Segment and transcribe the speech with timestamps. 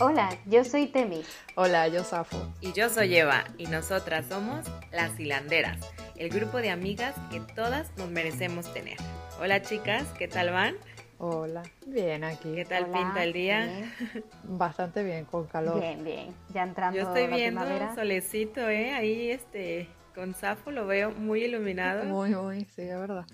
[0.00, 1.26] Hola, yo soy Temis.
[1.54, 2.36] Hola, yo Safo.
[2.60, 5.78] Y yo soy Eva, y nosotras somos las hilanderas,
[6.16, 8.96] el grupo de amigas que todas nos merecemos tener.
[9.40, 10.76] Hola chicas, ¿qué tal van?
[11.18, 12.54] Hola, bien aquí.
[12.54, 13.60] ¿Qué tal Hola, pinta el día?
[13.66, 14.24] bien.
[14.42, 15.80] Bastante bien, con calor.
[15.80, 16.34] Bien, bien.
[16.52, 17.94] Ya entrando Yo estoy la viendo primavera.
[17.94, 18.92] solecito, ¿eh?
[18.92, 22.04] Ahí, este, con Safo lo veo muy iluminado.
[22.14, 23.24] Muy, muy, sí, es verdad.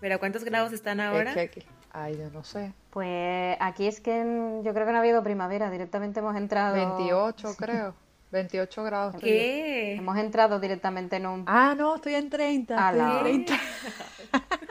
[0.00, 1.30] Pero ¿cuántos grados están ahora?
[1.30, 4.98] Es que aquí, ay, yo no sé, Pues aquí es que yo creo que no
[4.98, 6.74] ha habido primavera, directamente hemos entrado.
[6.74, 7.94] 28 creo,
[8.30, 9.16] 28 grados.
[9.20, 9.94] ¿Qué?
[9.96, 11.44] Hemos entrado directamente en un.
[11.46, 12.88] Ah, no, estoy en 30.
[12.88, 13.16] Ala.
[13.16, 13.64] estoy en 30.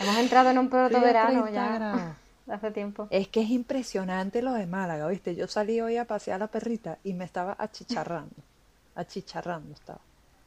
[0.00, 1.74] Hemos entrado en un Estoy a protoverano 30 ya.
[1.78, 2.02] grados.
[2.48, 3.06] Hace tiempo.
[3.10, 5.34] Es que es impresionante lo de Málaga, ¿viste?
[5.36, 8.34] Yo salí hoy a pasear a la perrita y me estaba achicharrando.
[8.96, 10.00] Achicharrando estaba.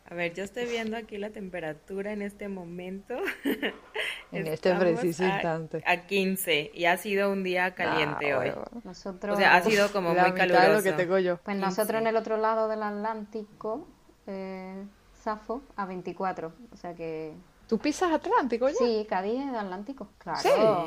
[0.08, 3.16] A ver, yo estoy viendo aquí la temperatura en este momento.
[4.32, 5.84] En este preciso a- instante.
[5.86, 8.50] A 15 y ha sido un día caliente Ah, hoy.
[8.50, 8.66] bueno.
[8.84, 9.36] Nosotros.
[9.36, 10.68] O sea, ha sido como La muy mitad caluroso.
[10.70, 11.38] de lo que tengo yo.
[11.38, 13.88] Pues nosotros en el otro lado del Atlántico,
[14.28, 14.84] eh,
[15.14, 16.54] Safo, a 24.
[16.74, 17.34] O sea que.
[17.68, 18.76] ¿Tú pisas Atlántico ya?
[18.76, 20.08] Sí, Cádiz es Atlántico.
[20.20, 20.40] Claro.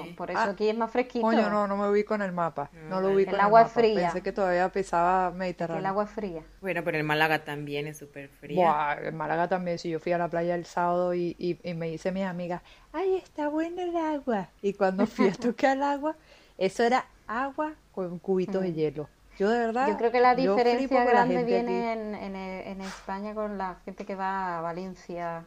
[0.05, 0.13] Sí.
[0.17, 1.27] Por eso Ah, aquí es más fresquito.
[1.27, 2.71] Coño, no, no me ubico en el mapa.
[2.89, 3.75] No lo ubico El en agua el mapa.
[3.75, 3.95] fría.
[4.01, 5.81] Pensé que todavía pisaba Mediterráneo.
[5.81, 6.43] el agua es fría.
[6.61, 8.65] Bueno, pero en Málaga también es súper fría.
[8.65, 11.75] Buah, en Málaga también, si yo fui a la playa el sábado y, y, y
[11.75, 12.63] me dice mi amiga,
[12.93, 14.49] ay, está bueno el agua.
[14.63, 16.15] Y cuando fui a tocar el agua,
[16.59, 19.09] eso era agua con cubitos de hielo.
[19.39, 19.91] Yo de verdad, Mm.
[19.93, 22.01] Yo creo que la diferencia la grande viene aquí.
[22.01, 25.45] en, en, en España con la gente que va a Valencia.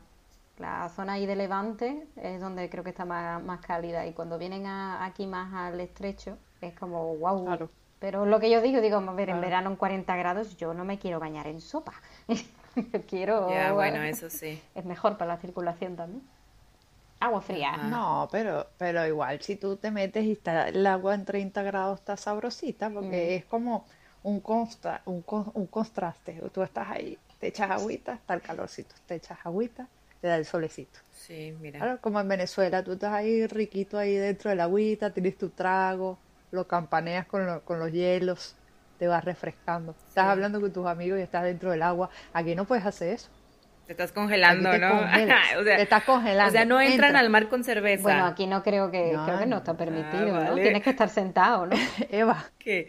[0.61, 4.05] La zona ahí de Levante es donde creo que está más, más cálida.
[4.05, 7.45] Y cuando vienen a- aquí más al estrecho, es como wow.
[7.45, 7.69] Claro.
[7.99, 9.41] Pero lo que yo digo, digo, a ver, en Claro.
[9.41, 11.93] verano en 40 grados yo no me quiero bañar en sopa.
[12.93, 13.49] Yo quiero...
[13.49, 14.61] Ya, bueno, eso sí.
[14.73, 16.23] Es mejor para la circulación también.
[17.19, 17.69] Agua fría.
[17.75, 17.87] Ajá.
[17.89, 21.99] No, pero, pero igual si tú te metes y está el agua en 30 grados
[21.99, 23.85] está sabrosita porque es como
[24.23, 26.41] un, consta, un, con- un contraste.
[26.53, 29.87] Tú estás ahí, te echas agüita, está el calorcito, te echas agüita,
[30.21, 30.99] te da el solecito.
[31.09, 31.79] Sí, mira.
[31.79, 35.49] Claro, como en Venezuela, tú estás ahí riquito ahí dentro de la agüita, tienes tu
[35.51, 36.19] trago,
[36.51, 38.55] lo campaneas con, lo- con los hielos,
[38.97, 39.91] te vas refrescando.
[40.07, 42.09] Estás hablando con tus amigos y estás dentro del agua.
[42.33, 43.29] Aquí no puedes hacer eso.
[43.85, 44.87] Te estás congelando, te ¿no?
[45.59, 46.49] o sea, te estás congelando.
[46.49, 47.19] O sea, no entran Entra.
[47.19, 48.03] al mar con cerveza.
[48.03, 50.33] Bueno, aquí no creo que, No, creo que no está permitido, ¿no?
[50.33, 50.61] vale.
[50.61, 51.75] Tienes que estar sentado, ¿no?
[52.09, 52.87] Eva, ¿Qué?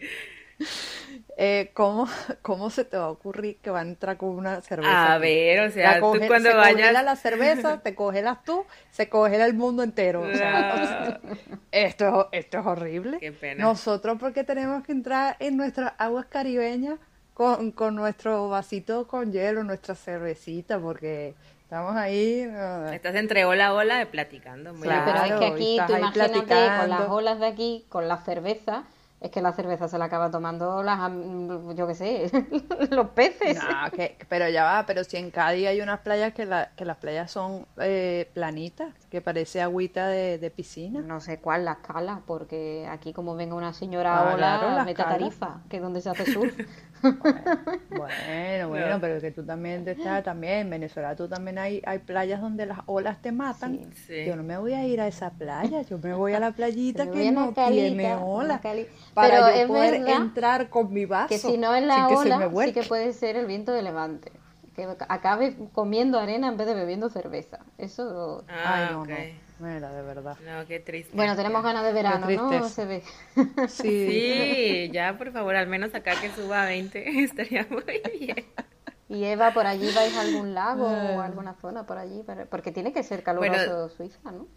[1.37, 2.07] eh, ¿cómo,
[2.41, 5.13] ¿cómo se te va a ocurrir que va a entrar con una cerveza?
[5.13, 6.73] A ver, o sea, tú cuando se vayas...
[6.73, 10.21] congela la cerveza, te congelas tú, se congela el mundo entero.
[10.21, 11.19] O sea,
[11.71, 13.17] Esto, esto es horrible.
[13.19, 13.63] Qué pena.
[13.63, 16.99] Nosotros porque tenemos que entrar en nuestras aguas caribeñas
[17.33, 22.47] con, con nuestro vasito con hielo, nuestra cervecita, porque estamos ahí.
[22.55, 24.73] ah, Estás entre ola a ola platicando.
[24.73, 26.39] Muy Sí, pero es que aquí, tú imagínate
[26.79, 28.83] con las olas de aquí, con la cerveza,
[29.23, 31.09] es que la cerveza se la acaba tomando las,
[31.75, 32.29] yo qué sé,
[32.91, 33.55] los peces.
[33.55, 36.83] No, que- pero ya va, pero si en Cádiz hay unas playas que, la, que
[36.83, 41.01] las playas son eh, planitas, que parece agüita de, de piscina.
[41.01, 44.85] No sé cuál, la escala, porque aquí como venga una señora Ah, ola, claro, la
[44.85, 45.19] mete a escala.
[45.19, 46.57] Tarifa, que es donde se hace surf.
[47.89, 51.99] Bueno, bueno, pero que tú también te estás, también en Venezuela tú también hay, hay
[51.99, 53.81] playas donde las olas te matan.
[53.93, 54.03] Sí.
[54.07, 54.25] Sí.
[54.25, 57.11] Yo no me voy a ir a esa playa, yo me voy a la playita
[57.11, 58.61] que no calita, tiene olas
[59.13, 62.17] para Pero yo es poder entrar con mi vaso Que si no es la sin
[62.17, 64.31] que se me ola, sí que puede ser el viento de levante.
[64.75, 67.59] Que acabe comiendo arena en vez de bebiendo cerveza.
[67.77, 68.43] Eso...
[68.47, 69.05] Ah, Ay, no,
[69.67, 70.37] mira, de verdad.
[70.45, 71.15] No, qué triste.
[71.15, 72.69] Bueno, tenemos ganas de verano, ¿no?
[72.69, 73.03] Se ve.
[73.67, 73.67] Sí,
[74.87, 77.83] Sí, ya por favor, al menos acá que suba a 20 estaría muy
[78.19, 78.45] bien.
[79.09, 82.23] Y Eva, ¿por allí vais a algún lago o alguna zona por allí?
[82.23, 84.47] Para- Porque tiene que ser caluroso Bueno, Suiza, ¿no?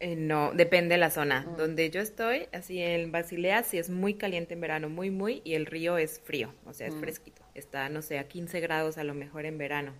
[0.00, 1.46] Eh, no, depende de la zona.
[1.56, 5.54] Donde yo estoy, así en Basilea, sí es muy caliente en verano, muy, muy, y
[5.54, 7.42] el río es frío, o sea, es fresquito.
[7.54, 9.92] Está, no sé, a 15 grados a lo mejor en verano.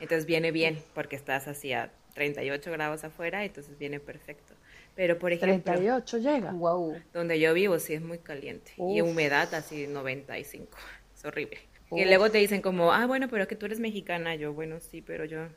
[0.00, 4.54] Entonces viene bien, porque estás así a 38 grados afuera, entonces viene perfecto.
[4.94, 6.50] Pero, por ejemplo, 38 llega.
[6.52, 7.00] Wow.
[7.12, 8.72] donde yo vivo sí es muy caliente.
[8.76, 10.76] Y humedad así 95.
[11.16, 11.58] Es horrible.
[11.90, 14.36] Y luego te dicen como, ah, bueno, pero que tú eres mexicana.
[14.36, 15.48] Yo, bueno, sí, pero yo,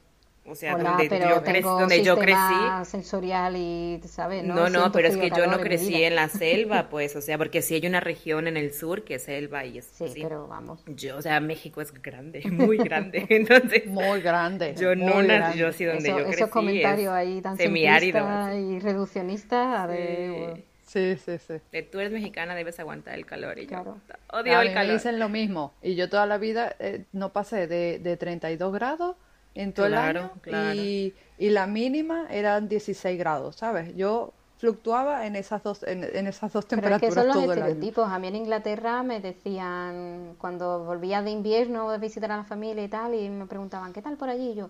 [0.43, 2.39] o sea, Hola, donde pero yo, crecí, tengo donde yo crecí.
[2.85, 4.43] sensorial y, ¿sabes?
[4.43, 7.21] No, no, Siento pero es que yo no calor crecí en la selva, pues, o
[7.21, 10.05] sea, porque sí hay una región en el sur que es selva y es Sí,
[10.05, 10.21] así.
[10.23, 10.83] pero vamos.
[10.87, 14.73] Yo, o sea, México es grande, muy grande, entonces Muy grande.
[14.79, 15.57] yo no muy nací, grande.
[15.59, 18.27] yo sí donde Eso- yo crecí esos comentarios es ahí tan semiárido.
[18.57, 20.53] y reduccionistas de...
[20.55, 20.63] Sí.
[20.83, 21.53] Sí, sí, sí.
[21.71, 23.97] De tú eres mexicana, debes aguantar el calor y Claro.
[24.09, 24.93] yo odio a el mí me calor.
[24.95, 25.73] dicen lo mismo.
[25.81, 29.15] Y yo toda la vida eh, no pasé de, de 32 grados
[29.55, 30.31] en todo el año
[30.73, 33.95] Y, y la mínima eran 16 grados, ¿sabes?
[33.95, 38.07] Yo fluctuaba en esas dos en, esas dos temperaturas Pero es que son los estereotipos.
[38.07, 42.83] A mí en Inglaterra me decían cuando volvía de invierno de visitar a la familia
[42.83, 44.69] y tal y me preguntaban qué tal por allí y yo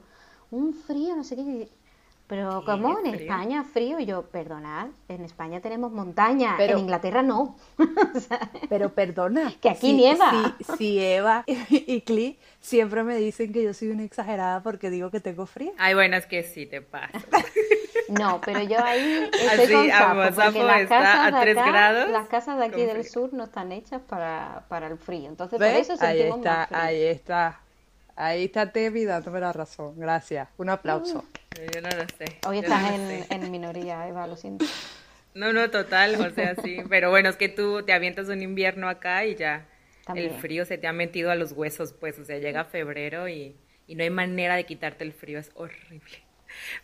[0.50, 1.68] un frío no sé qué
[2.32, 2.98] pero ¿cómo?
[3.04, 4.00] ¿En España frío?
[4.00, 7.58] Y yo, perdonad, en España tenemos montaña, en Inglaterra no.
[8.70, 9.54] pero perdona.
[9.60, 10.56] Que aquí nieva.
[10.78, 15.20] Si, Eva y, Cli siempre me dicen que yo soy una exagerada porque digo que
[15.20, 15.74] tengo frío.
[15.78, 17.12] Ay, bueno, es que sí te pasa.
[18.08, 22.58] no, pero yo ahí estoy Así, con porque las casas, a 3 grados, las casas
[22.60, 25.28] de aquí del sur no están hechas para, para el frío.
[25.28, 27.60] Entonces, por eso ahí está, Ahí está.
[28.22, 29.96] Ahí está Tevi dándome la razón.
[29.98, 30.48] Gracias.
[30.58, 31.26] Un aplauso.
[31.74, 32.38] Yo no lo sé.
[32.48, 32.94] Hoy estás
[33.32, 34.66] en, minoría, Eva, lo siento.
[35.34, 36.80] No, no, total, o sea, sí.
[36.90, 39.66] Pero bueno, es que tú te avientas un invierno acá y ya
[40.14, 43.56] el frío se te ha metido a los huesos, pues, o sea, llega febrero y,
[43.88, 46.18] no hay manera de quitarte el frío, es horrible.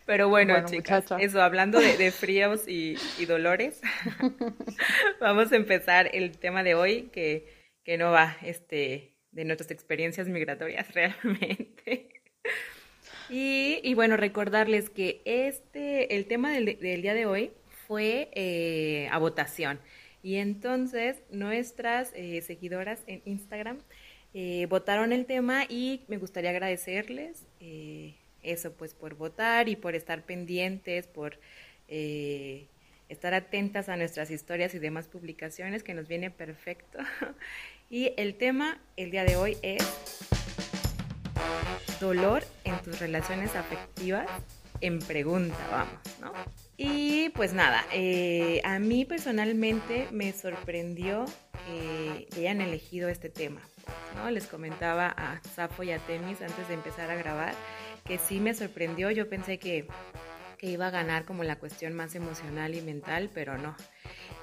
[0.06, 3.81] Pero bueno, chicas, eso, hablando de, fríos y, y dolores,
[5.19, 7.54] vamos a empezar el tema de hoy que,
[7.84, 12.10] que no va este, de nuestras experiencias migratorias realmente.
[13.30, 17.51] Y, bueno, recordarles que este, el tema del, día de hoy
[17.88, 19.80] fue eh, a votación.
[20.24, 23.78] Y entonces nuestras eh, seguidoras en Instagram
[24.34, 27.45] eh, votaron el tema y me gustaría agradecerles
[28.42, 31.38] eso, pues por votar y por estar pendientes, por
[31.88, 36.98] estar atentas a nuestras historias y demás publicaciones, que nos viene perfecto.
[37.89, 39.81] Y el tema el día de hoy es
[42.01, 44.28] dolor en tus relaciones afectivas
[44.81, 46.34] en pregunta, vamos, ¿no?
[46.75, 51.25] Y pues nada, eh, a mí personalmente me sorprendió
[51.66, 53.62] que hayan elegido este tema,
[54.16, 54.30] ¿no?
[54.31, 57.56] Les comentaba a Safo y a Temis antes de empezar a grabar
[58.04, 59.88] que sí me sorprendió, yo pensé que,
[60.57, 63.78] que iba a ganar como la cuestión más emocional y mental, pero no.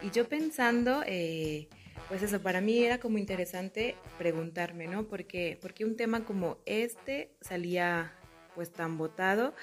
[0.01, 1.03] Y yo pensando...
[1.07, 1.69] Eh,
[2.09, 5.07] pues eso, para mí era como interesante preguntarme, ¿no?
[5.09, 8.13] Porque, porque un tema como este salía
[8.55, 9.55] pues tan votado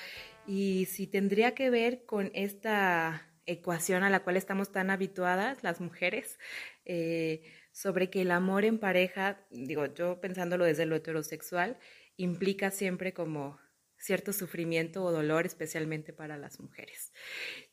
[0.45, 5.81] y si tendría que ver con esta ecuación a la cual estamos tan habituadas las
[5.81, 6.39] mujeres,
[6.85, 11.77] eh, sobre que el amor en pareja, digo, yo pensándolo desde lo heterosexual,
[12.17, 13.59] implica siempre como
[13.97, 17.13] cierto sufrimiento o dolor, especialmente para las mujeres.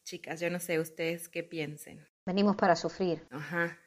[0.04, 2.06] Chicas, yo no sé ustedes qué piensen.
[2.26, 3.26] Venimos para sufrir.
[3.30, 3.78] Ajá.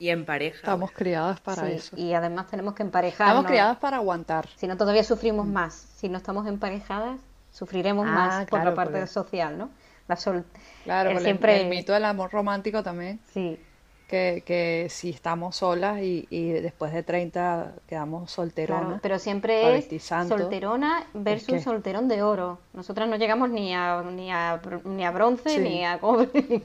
[0.00, 0.58] Y en pareja.
[0.58, 1.96] Estamos criadas para eso.
[1.96, 3.28] Y además tenemos que emparejar.
[3.28, 4.48] Estamos criadas para aguantar.
[4.54, 5.52] Si no, todavía sufrimos mm.
[5.52, 5.74] más.
[5.96, 9.70] Si no estamos emparejadas, sufriremos ah, más por la parte social, ¿no?
[10.06, 10.44] La sol...
[10.84, 11.60] Claro, el, siempre...
[11.60, 13.18] el, mito del amor romántico también.
[13.34, 13.58] Sí.
[14.06, 19.00] Que, que si estamos solas y, y después de 30 quedamos solteronas.
[19.02, 22.58] pero siempre es solterona versus solterón de oro.
[22.72, 26.30] Nosotras no llegamos ni a, ni a, ni a bronce, ni a cobre.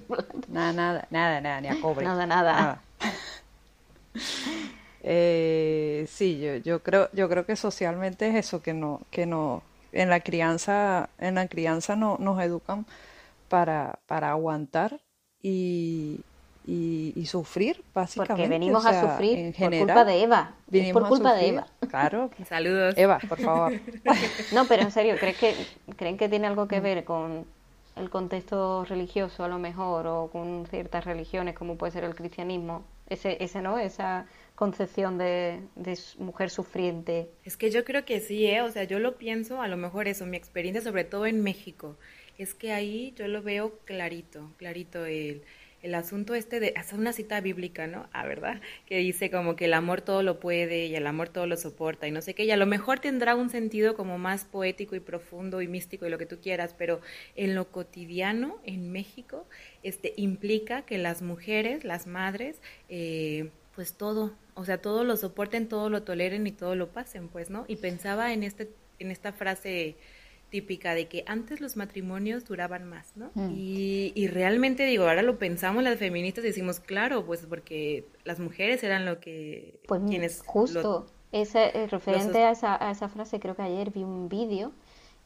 [0.47, 2.06] nada, nada, nada, nada, ni a cobre.
[2.06, 2.25] nada.
[2.25, 2.81] nada.
[5.05, 9.61] Eh, sí, yo, yo creo, yo creo que socialmente es eso que no, que no,
[9.91, 12.85] en la crianza, en la crianza no, nos educan
[13.50, 15.01] para, para aguantar
[15.41, 16.21] y,
[16.65, 18.33] y, sufrir, básicamente.
[18.33, 20.55] Porque venimos a sufrir por culpa de Eva.
[20.94, 21.67] por culpa de Eva.
[21.89, 22.29] Claro.
[22.47, 22.95] Saludos.
[22.97, 23.73] Eva, por favor.
[24.53, 25.55] No, pero en serio, ¿crees que,
[25.97, 27.45] ¿creen que tiene algo que ver con
[27.95, 32.85] el contexto religioso a lo mejor o con ciertas religiones como puede ser el cristianismo?
[33.09, 33.79] ese, ese ¿no?
[33.79, 37.29] Esa concepción de, de, mujer sufriente.
[37.43, 38.62] Es que yo creo que sí, ¿eh?
[38.62, 41.97] O sea, yo lo pienso, a lo mejor eso, mi experiencia, sobre todo en México,
[42.38, 45.43] es que ahí yo lo veo clarito, clarito el
[45.83, 48.07] el asunto este de una cita bíblica, ¿no?
[48.13, 48.61] Ah, ¿verdad?
[48.85, 52.07] Que dice como que el amor todo lo puede y el amor todo lo soporta
[52.07, 55.01] y no sé qué, y a lo mejor tendrá un sentido como más poético y
[55.01, 57.01] profundo y místico y lo que tú quieras, pero
[57.35, 59.45] en lo cotidiano en México
[59.83, 65.67] este implica que las mujeres, las madres, eh, pues todo, o sea, todo lo soporten,
[65.67, 67.65] todo lo toleren y todo lo pasen, pues, ¿no?
[67.67, 69.95] Y pensaba en este en esta frase
[70.53, 73.31] típica de que antes los matrimonios duraban más, ¿no?
[73.33, 73.53] Mm.
[73.55, 78.83] Y, realmente digo, ahora lo pensamos las feministas y decimos, claro, pues porque las mujeres
[78.83, 79.79] eran lo que...
[79.88, 84.03] Pues quienes justo, ese, eh, referente a, esa, a esa frase, creo que ayer vi
[84.03, 84.74] un vídeo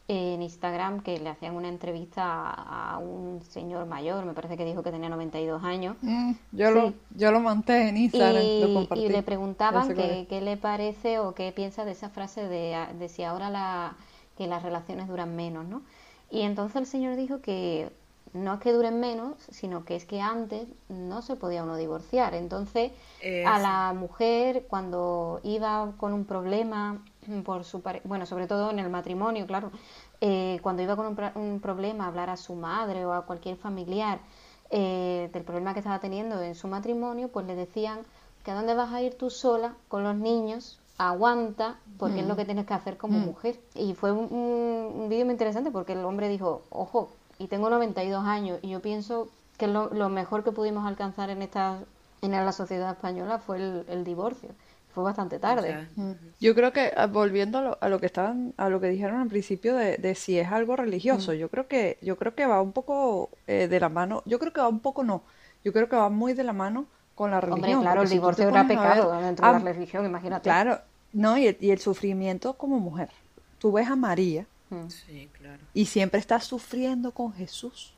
[0.07, 4.81] en Instagram que le hacían una entrevista a, un señor mayor, me parece que dijo
[4.81, 5.97] que tenía 92 años.
[6.03, 9.03] Mm, yo, lo, yo lo monté en Instagram, y, lo compartí.
[9.03, 13.23] Y le preguntaban qué, le parece o qué piensa de esa frase de, de si
[13.23, 13.97] ahora la
[14.37, 15.81] que las relaciones duran menos, ¿no?
[16.29, 17.89] Y entonces el Señor dijo que
[18.33, 22.33] no es que duren menos, sino que es que antes no se podía uno divorciar.
[22.33, 22.91] Entonces,
[23.45, 27.03] a la mujer, cuando iba con un problema
[27.43, 29.71] por su bueno, sobre todo en el matrimonio, claro,
[30.21, 34.19] eh, cuando iba con un, problema a hablar a su madre o a cualquier familiar
[34.69, 37.99] eh, del problema que estaba teniendo en su matrimonio, pues le decían
[38.43, 42.33] que a dónde vas a ir tú sola con los niños, aguanta, porque es lo
[42.33, 42.37] mm.
[42.37, 43.25] que tienes que hacer como mm.
[43.25, 43.59] mujer.
[43.75, 48.25] Y fue un, un vídeo muy interesante porque el hombre dijo, ojo, y tengo 92
[48.25, 51.79] años, y yo pienso que lo, lo mejor que pudimos alcanzar en esta
[52.21, 54.49] en la sociedad española fue el, divorcio.
[54.93, 55.87] Fue bastante tarde.
[55.95, 56.11] Mm.
[56.39, 59.75] Yo creo que ah, volviendo a lo, que estaban, a lo que dijeron al principio
[59.75, 63.67] de, si es algo religioso, yo creo que, yo creo que va un poco eh,
[63.67, 64.23] de la mano.
[64.25, 65.21] Yo creo que va un poco no.
[65.63, 67.79] Yo creo que va muy de la mano con la religión.
[67.79, 70.43] Hombre, claro, el divorcio era pecado dentro de la religión, imagínate.
[70.43, 70.79] Claro,
[71.13, 73.09] no, y el, y el sufrimiento como mujer.
[73.57, 74.45] Tú ves a María
[74.89, 75.63] sí, claro.
[75.73, 77.93] y siempre está sufriendo con Jesús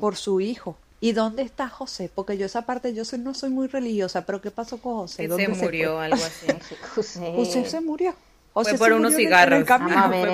[0.00, 0.76] por su hijo.
[1.00, 2.10] ¿Y dónde está José?
[2.12, 5.28] Porque yo esa parte, yo no soy muy religiosa, pero ¿qué pasó con José?
[5.28, 6.46] se murió, algo así.
[6.94, 7.64] José.
[7.66, 8.14] se murió.
[8.52, 9.64] fue por unos cigarros.
[9.64, 9.78] fue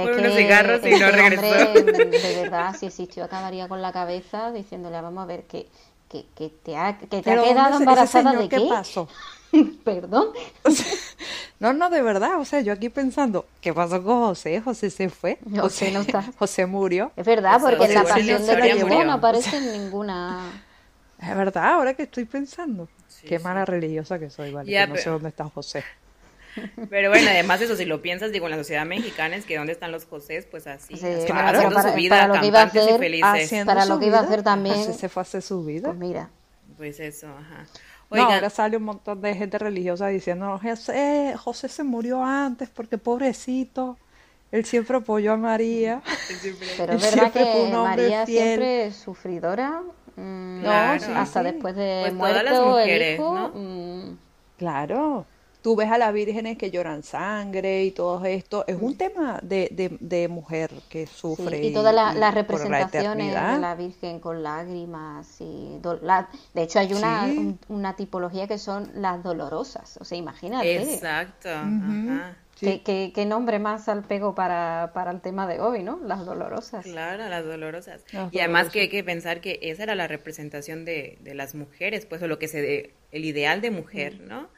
[0.02, 1.82] por unos cigarros y no regresó.
[1.82, 5.68] de verdad, si existió, acabaría con la cabeza diciéndole, vamos a ver, que,
[6.10, 8.56] que, que te ha, que te ha quedado embarazada de qué.
[8.56, 9.08] ¿Qué pasó?
[9.84, 10.28] Perdón.
[11.60, 12.40] no, no, de verdad.
[12.40, 14.60] O sea, yo aquí pensando, ¿qué pasó con José?
[14.60, 15.38] José se fue.
[15.58, 16.22] José, no está.
[16.38, 17.12] José murió.
[17.16, 20.64] Es verdad, porque la pasión de Cristo no aparece en ninguna.
[21.20, 22.88] Es verdad, ahora que estoy pensando.
[23.26, 24.86] Qué mala religiosa que soy, vale.
[24.86, 25.84] no sé dónde está José.
[26.90, 29.72] Pero bueno, además eso, si lo piensas, digo, en la sociedad mexicana es que dónde
[29.72, 30.94] están los José, pues así,
[31.26, 34.42] claro, para, su vida, lo que iba a hacer, Para lo que iba a hacer
[34.42, 34.76] también.
[34.76, 35.88] José se fue a hacer su vida.
[35.88, 36.30] Pues mira.
[36.76, 37.66] Pues eso, ajá
[38.16, 42.98] no, ahora sale un montón de gente religiosa diciendo, José, José se murió antes porque
[42.98, 43.96] pobrecito,
[44.50, 46.02] él siempre apoyó a María.
[46.76, 49.82] Pero es verdad que María siempre es sufridora,
[50.16, 53.34] mm, no, hasta después de pues muerto el hijo.
[53.34, 53.48] ¿no?
[53.54, 54.18] Mm.
[54.58, 55.26] Claro
[55.62, 59.68] tú ves a las vírgenes que lloran sangre y todo esto, es un tema de,
[59.72, 61.64] de, de mujer que sufre.
[61.64, 65.40] y todas las representaciones de la Virgen con lágrimas.
[65.40, 65.78] y
[66.54, 67.28] De hecho, hay una,
[67.68, 70.82] una tipología que son las dolorosas, o sea, imagínate.
[70.94, 71.50] Exacto.
[72.60, 75.98] ¿Qué, nombre más al pego para, para, el tema de hoy, ¿no?
[76.04, 76.84] Las dolorosas.
[76.84, 78.02] Claro, las dolorosas.
[78.30, 82.04] y además que hay que pensar que esa era la representación de, de las mujeres,
[82.04, 84.48] pues, o lo que se de, el ideal de mujer, ¿no?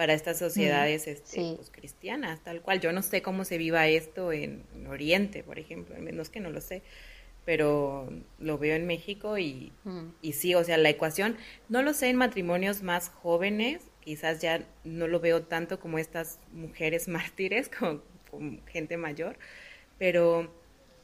[0.00, 2.80] Para estas sociedades este, pues, cristianas, tal cual.
[2.80, 6.48] Yo no sé cómo se viva esto en, Oriente, por ejemplo, al menos que no
[6.48, 6.80] lo sé,
[7.44, 9.74] pero lo veo en México y,
[10.22, 11.36] y sí, o sea, la ecuación,
[11.68, 16.38] no lo sé en matrimonios más jóvenes, quizás ya no lo veo tanto como estas
[16.50, 18.00] mujeres mártires, como,
[18.68, 19.36] gente mayor,
[19.98, 20.50] pero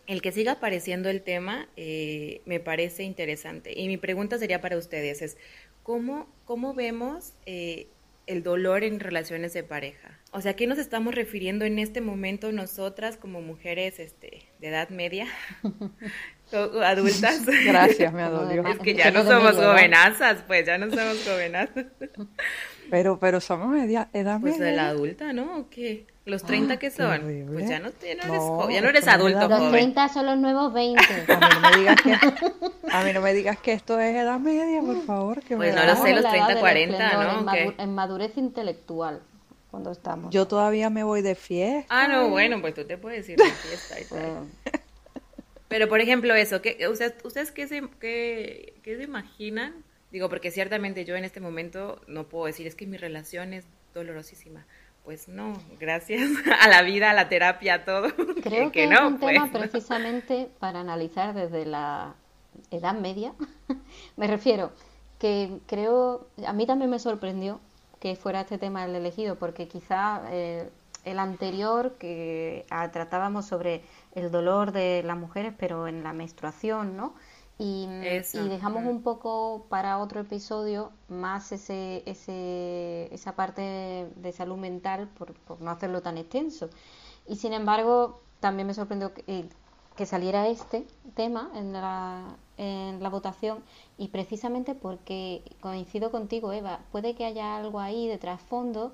[0.06, 3.78] el que siga apareciendo el tema eh, me parece interesante.
[3.78, 5.36] Y mi pregunta sería para ustedes es,
[5.82, 7.88] ¿cómo, cómo vemos eh,
[8.26, 10.18] el dolor en relaciones de pareja.
[10.32, 14.68] O sea, ¿a qué nos estamos refiriendo en este momento nosotras como mujeres este, de
[14.68, 15.26] edad media?
[16.52, 17.46] adultas.
[17.64, 18.66] Gracias, me adolió.
[18.66, 21.86] Es que ya no somos jovenazas, pues ya no somos jovenazas.
[22.90, 24.38] Pero, pero somos edad media.
[24.40, 25.58] Pues de la adulta, ¿no?
[25.58, 26.06] ¿O qué?
[26.26, 27.20] ¿Los 30 ah, qué son?
[27.52, 31.00] pues ya no, eres, ya no eres adulto Los 30 son los nuevos 20.
[31.32, 32.12] A mí, no me digas que,
[32.90, 35.40] a mí no me digas que esto es edad media, por favor.
[35.44, 37.52] Que pues no lo sé, los 30, 40, ¿no?
[37.78, 39.22] En, madurez intelectual,
[39.70, 40.34] cuando estamos.
[40.34, 41.86] Yo todavía me voy de fiesta.
[41.96, 44.48] Ah, no, bueno, pues tú te puedes ir de fiesta y tal.
[45.68, 49.84] Pero, por ejemplo, eso, ¿qué, ¿ustedes, ustedes qué, se, qué, qué se imaginan?
[50.10, 53.64] Digo, porque ciertamente yo en este momento no puedo decir, es que mi relación es
[53.94, 54.66] dolorosísima
[55.06, 56.28] pues no, gracias
[56.60, 58.08] a la vida, a la terapia, a todo.
[58.42, 62.16] Creo que, es un tema pues, precisamente para analizar desde la
[62.72, 63.32] edad media.
[64.16, 64.72] me refiero
[65.20, 67.60] que creo, a mí también me sorprendió
[68.00, 70.68] que fuera este tema el elegido, porque quizá eh,
[71.04, 73.82] el anterior que ah, tratábamos sobre
[74.16, 77.14] el dolor de las mujeres, pero en la menstruación, ¿no?
[77.58, 85.08] Y, dejamos un poco para otro episodio más ese, ese, esa parte de, salud mental
[85.16, 86.68] por, no hacerlo tan extenso.
[87.26, 89.48] Y sin embargo, también me sorprendió que, eh,
[89.96, 93.62] que saliera este tema en la, en la votación
[93.96, 98.92] y precisamente porque coincido contigo, Eva, puede que haya algo ahí de trasfondo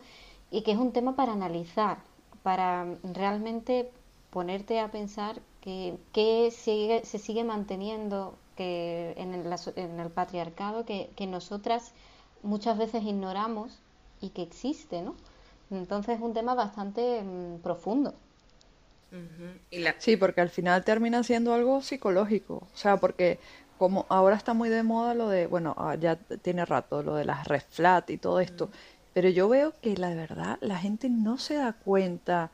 [0.53, 1.99] y que es un tema para analizar,
[2.45, 3.91] para realmente
[4.31, 10.85] ponerte a pensar que, que sigue, se sigue manteniendo que en el, en el patriarcado
[10.85, 11.93] que, que, nosotras
[12.43, 13.79] muchas veces ignoramos
[14.21, 15.15] y que existe, ¿no?
[15.71, 18.15] Entonces es un tema bastante mm, profundo.
[19.99, 23.39] Sí, porque al final termina siendo algo psicológico, o sea, porque
[23.77, 27.25] como ahora está muy de moda lo de, bueno, ah, ya tiene rato lo de
[27.25, 28.71] las red flat y todo esto,
[29.13, 32.51] pero yo veo que la verdad la gente no se da cuenta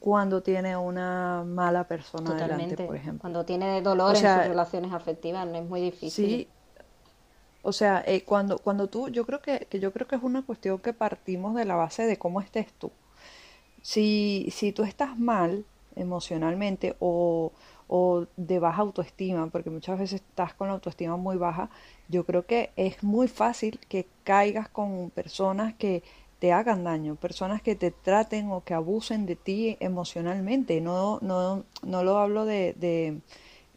[0.00, 3.20] cuando tiene una mala persona delante, por ejemplo.
[3.20, 6.26] Cuando tiene dolor en sus relaciones afectivas, no es muy difícil.
[6.26, 6.48] Sí.
[7.62, 10.42] O sea, eh, cuando, cuando tú, yo creo que, que yo creo que es una
[10.42, 12.92] cuestión que partimos de la base de cómo estés tú.
[13.82, 15.64] Si, si tú estás mal
[15.96, 17.52] emocionalmente o,
[17.88, 21.70] o de baja autoestima, porque muchas veces estás con la autoestima muy baja,
[22.08, 26.02] yo creo que es muy fácil que caigas con personas que
[26.38, 30.80] te hagan daño, personas que te traten o que abusen de ti emocionalmente.
[30.80, 32.74] No, no, no lo hablo de,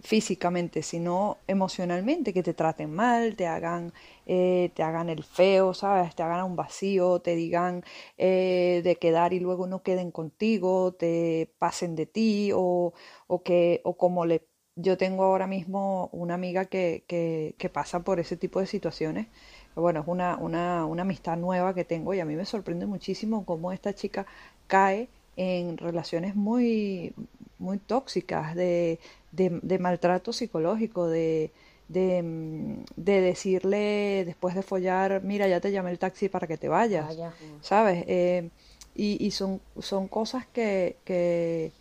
[0.01, 3.93] físicamente, sino emocionalmente, que te traten mal, te hagan,
[4.25, 6.15] eh, te hagan el feo, ¿sabes?
[6.15, 7.83] Te hagan un vacío, te digan
[8.17, 12.93] eh, de quedar y luego no queden contigo, te pasen de ti o,
[13.27, 14.47] o que, o como le...
[14.75, 19.27] Yo tengo ahora mismo una amiga que, que pasa por ese tipo de situaciones
[19.75, 23.45] bueno, es una, una, una amistad nueva que tengo y a mí me sorprende muchísimo
[23.45, 24.25] cómo esta chica
[24.67, 27.13] cae en relaciones muy,
[27.59, 28.99] muy tóxicas, de,
[29.31, 31.51] de, maltrato psicológico, de,
[31.87, 36.57] de, mm, de, decirle después de follar, mira, ya te llamé el taxi para que
[36.57, 37.17] te vayas,
[37.61, 38.03] ¿sabes?
[38.07, 38.49] Eh,
[38.95, 41.71] y, y son, son cosas que, que,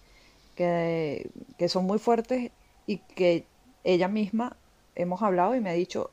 [0.55, 2.51] que, que son muy fuertes
[2.87, 3.45] y que
[3.85, 4.57] ella misma
[4.99, 6.11] hemos hablado y me ha dicho,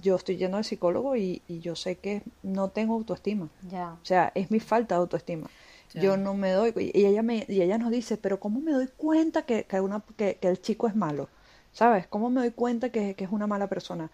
[0.00, 3.48] yo estoy yendo al psicólogo y, yo sé que no tengo autoestima.
[3.68, 3.98] Ya.
[4.02, 5.48] O sea, es mi falta de autoestima.
[5.92, 8.86] Yo no me doy, y ella, me, y ella nos dice, pero ¿cómo me doy
[8.96, 11.28] cuenta que, que, una, que, el chico es malo?
[11.72, 12.06] ¿Sabes?
[12.06, 14.08] ¿Cómo me doy cuenta que, es una mala persona?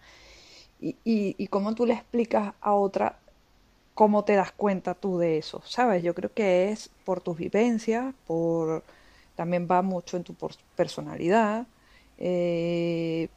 [0.81, 3.19] Y, y, y cómo tú le explicas a otra
[3.93, 6.03] cómo te das cuenta tú de eso, ¿sabes?
[6.03, 8.83] Yo creo que es por tus vivencias, por
[9.35, 10.35] también va mucho en tu
[10.75, 11.65] personalidad,
[12.19, 13.29] eh,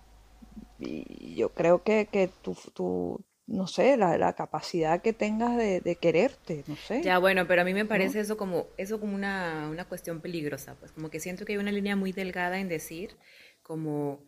[0.81, 5.97] y yo creo que, que tu, no sé, la, la, capacidad que tengas de, de,
[5.97, 7.03] quererte, no sé.
[7.03, 10.77] Ya, bueno, pero a mí me parece eso como, eso como una, una cuestión peligrosa,
[10.79, 13.17] pues como que siento que hay una línea muy delgada en decir
[13.63, 14.21] como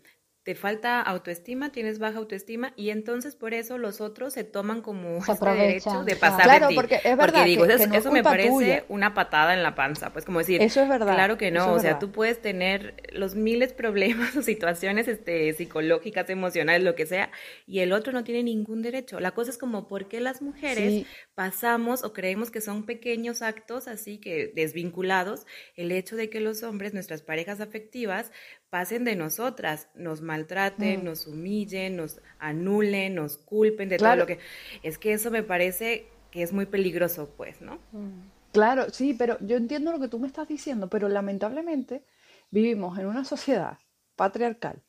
[0.43, 5.19] te falta autoestima, tienes baja autoestima y entonces por eso los otros se toman como
[5.19, 6.75] este derecho de pasar claro, de ti.
[6.75, 10.13] porque es verdad digo, que, eso, no eso me parece una patada en la panza,
[10.13, 13.37] pues como decir, eso es verdad, claro que no, o sea, tú puedes tener los
[13.37, 17.31] miles problemas o situaciones este, psicológicas, emocionales, lo que sea,
[17.67, 19.21] y el otro no tiene ningún derecho.
[19.21, 21.07] La cosa es como por qué las mujeres sí.
[21.43, 26.63] Pasamos o creemos que son pequeños actos así que desvinculados el hecho de que los
[26.63, 28.31] hombres, nuestras parejas afectivas,
[28.71, 31.05] pasen de nosotras, nos maltraten, mm.
[31.05, 34.21] nos humillen, nos anulen, nos culpen de claro.
[34.21, 34.39] todo lo que...
[34.85, 37.81] Es que eso me parece que es muy peligroso, pues, ¿no?
[37.91, 38.21] Mm.
[38.53, 42.05] Claro, sí, pero yo entiendo lo que tú me estás diciendo, pero lamentablemente
[42.53, 43.79] vivimos en una sociedad
[44.15, 44.81] patriarcal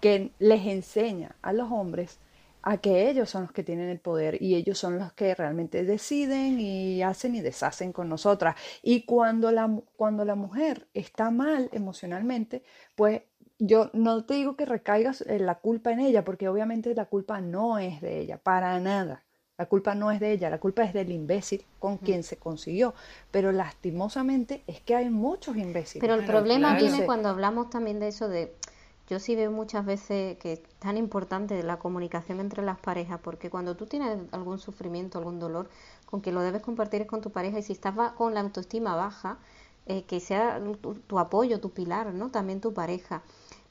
[0.00, 2.18] que les enseña a los hombres
[2.62, 5.84] a que ellos son los que tienen el poder y ellos son los que realmente
[5.84, 8.56] deciden y hacen y deshacen con nosotras.
[8.82, 12.62] Y cuando la, cuando la mujer está mal emocionalmente,
[12.94, 13.22] pues
[13.58, 17.40] yo no te digo que recaigas eh, la culpa en ella, porque obviamente la culpa
[17.40, 19.24] no es de ella, para nada.
[19.58, 22.94] La culpa no es de ella, la culpa es del imbécil con quien se consiguió.
[23.30, 26.00] Pero lastimosamente es que hay muchos imbéciles.
[26.00, 26.86] Pero el problema claro.
[26.86, 28.54] viene cuando hablamos también de eso de...
[29.10, 33.50] Yo sí veo muchas veces que es tan importante la comunicación entre las parejas, porque
[33.50, 35.68] cuando tú tienes algún sufrimiento, algún dolor,
[36.06, 38.94] con quien lo debes compartir es con tu pareja, y si estás con la autoestima
[38.94, 39.38] baja,
[39.86, 42.30] eh, que sea tu, tu, apoyo, tu pilar, ¿no?
[42.30, 43.22] También tu pareja.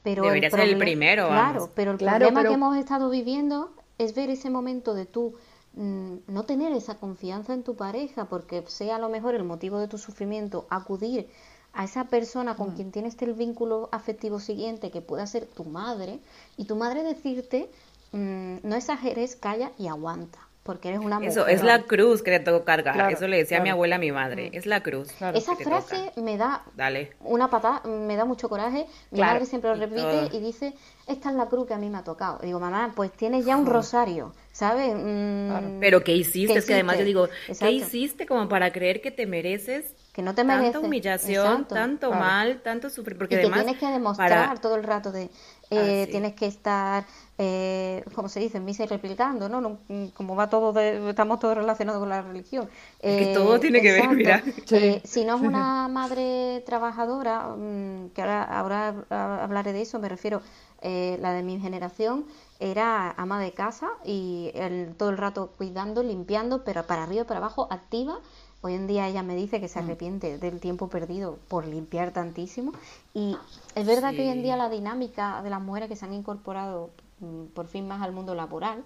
[0.02, 1.28] Pero Debería el ser el primero.
[1.28, 1.70] Claro, vamos.
[1.74, 5.34] pero el Claro, problema pero- que hemos estado viviendo es ver ese momento de tú
[5.72, 9.78] mm, no tener esa confianza en tu pareja, porque sea a lo mejor el motivo
[9.78, 11.28] de tu sufrimiento, acudir
[11.72, 16.18] a esa persona con quien tienes el vínculo afectivo siguiente, que pueda ser tu madre,
[16.56, 17.70] y tu madre decirte,
[18.12, 21.30] mm, no exageres, calla y aguanta, porque eres una mujer.
[21.30, 22.94] Eso, es la cruz que te tocó cargar.
[22.94, 24.50] Claro, Eso le decía a mi abuela a mi madre.
[24.52, 25.08] Es la cruz.
[25.12, 25.38] Claro.
[25.38, 26.20] Esa que te frase toca.
[26.20, 27.12] me da Dale.
[27.20, 28.86] una patada, me da mucho coraje.
[29.10, 30.74] Mi Claro, madre siempre lo repite y dice,
[31.06, 32.40] esta es la cruz que a mí me ha tocado.
[32.42, 34.92] Y digo, mamá, pues tienes ya un rosario, ¿sabes?
[34.94, 35.68] Mm, Claro.
[35.80, 36.52] Pero ¿qué hiciste?
[36.52, 37.64] ¿Qué es que además yo digo, Exacto.
[37.64, 40.72] ¿qué hiciste como para creer que te mereces que no te mereces.
[40.72, 41.74] tanta humillación, Exacto.
[41.74, 42.24] tanto Claro.
[42.24, 43.16] mal, tanto sufrir?
[43.18, 45.30] Porque y que además tienes que demostrar para- todo el rato de
[45.72, 46.10] eh, Ah, sí.
[46.10, 47.04] tienes que estar
[47.38, 49.78] eh, como se dice en misa y replicando no, No,
[50.14, 52.68] como va todo de- estamos todos relacionados con la religión
[53.00, 54.42] Es que Eh, todo tiene que ver, mira.
[54.66, 54.76] Sí.
[54.76, 59.98] Eh, si no es una madre trabajadora mm, que ahora ahora ah, hablaré de eso
[60.00, 60.42] me refiero
[60.82, 62.24] eh, la de mi generación
[62.58, 67.24] era ama de casa y el- todo el rato cuidando limpiando pero para arriba y
[67.26, 68.18] para abajo activa
[68.62, 69.70] Hoy en día ella me dice que Mm.
[69.70, 72.72] se arrepiente del tiempo perdido por limpiar tantísimo.
[73.14, 73.36] Y
[73.74, 76.90] es verdad que hoy en día la dinámica de las mujeres que se han incorporado
[77.20, 78.82] mm, por fin más al mundo laboral,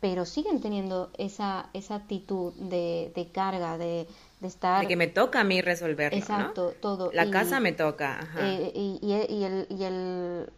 [0.00, 4.08] pero siguen teniendo esa, esa actitud de, de carga, de,
[4.40, 4.80] de estar...
[4.80, 7.12] De que me toca a mí resolverlo, Exacto, todo.
[7.12, 8.40] La casa me toca, ajá.
[8.42, 10.50] Eh, y, y, el, y el,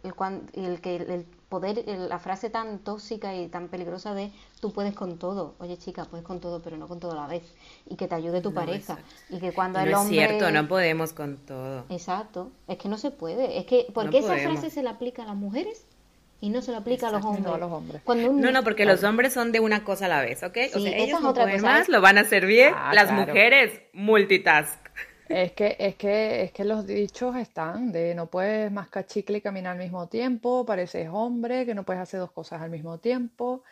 [0.53, 1.27] el, que el
[1.59, 5.55] poder, la frase tan tóxica y tan peligrosa de tú puedes con todo.
[5.59, 7.43] Oye, chica, puedes con todo, pero no con todo a la vez.
[7.89, 8.97] Y que te ayude tu pareja.
[9.29, 10.21] Y que cuando el hombre...
[10.21, 11.85] es cierto, no podemos con todo.
[11.89, 12.51] Exacto.
[12.67, 13.57] Es que no se puede.
[13.57, 15.85] Es que, ¿por qué esa frase se le aplica a las mujeres?
[16.41, 17.45] y no se lo aplica a los hombres.
[17.45, 18.01] No, a los hombres.
[18.05, 20.57] no, no, porque los hombres son de una cosa a la vez, ¿ok?
[20.75, 22.73] o sea, ellos no pueden más, lo van a hacer bien.
[22.75, 24.84] Ah, Las mujeres, multitask.
[25.27, 29.41] Es que, es que, es que los dichos están de no puedes mascar chicle y
[29.41, 33.63] caminar al mismo tiempo, pareces hombre, que no puedes hacer dos cosas al mismo tiempo.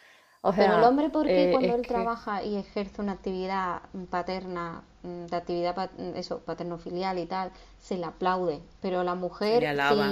[0.46, 3.82] O sea, Pero el hombre, ¿por qué eh, cuando él trabaja y ejerce una actividad
[4.10, 8.60] paterna, mm, de actividad mm, eso, paterno-filial y tal, se le aplaude?
[8.82, 9.64] Pero la mujer,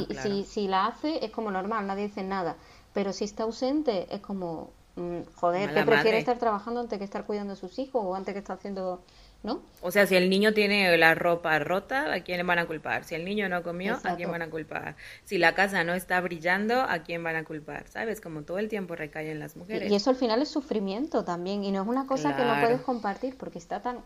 [0.07, 2.55] si, si, si, la hace, es como normal, nadie dice nada.
[2.93, 7.25] Pero si está ausente, es como, mm, joder, que prefiere estar trabajando antes que estar
[7.25, 9.01] cuidando a sus hijos o antes que estar haciendo
[9.43, 9.61] ¿no?
[9.81, 13.03] O sea, si el niño tiene la ropa rota, ¿a quién le van a culpar?
[13.03, 14.95] Si el niño no comió, ¿a quién van a culpar?
[15.23, 17.87] Si la casa no está brillando, ¿a quién van a culpar?
[17.87, 18.21] ¿Sabes?
[18.21, 19.91] Como todo el tiempo recae en las mujeres.
[19.91, 22.81] Y, eso al final es sufrimiento también, y no es una cosa que no puedes
[22.81, 23.99] compartir porque está tan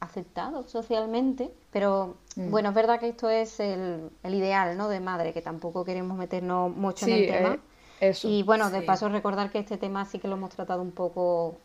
[0.00, 2.50] aceptado socialmente, pero mm.
[2.50, 4.88] bueno, es verdad que esto es el, ideal, ¿no?
[4.88, 7.58] De madre, que tampoco queremos meternos mucho en el tema.
[8.00, 10.92] Eh, y bueno, de paso recordar que este tema sí que lo hemos tratado un
[10.92, 11.58] poco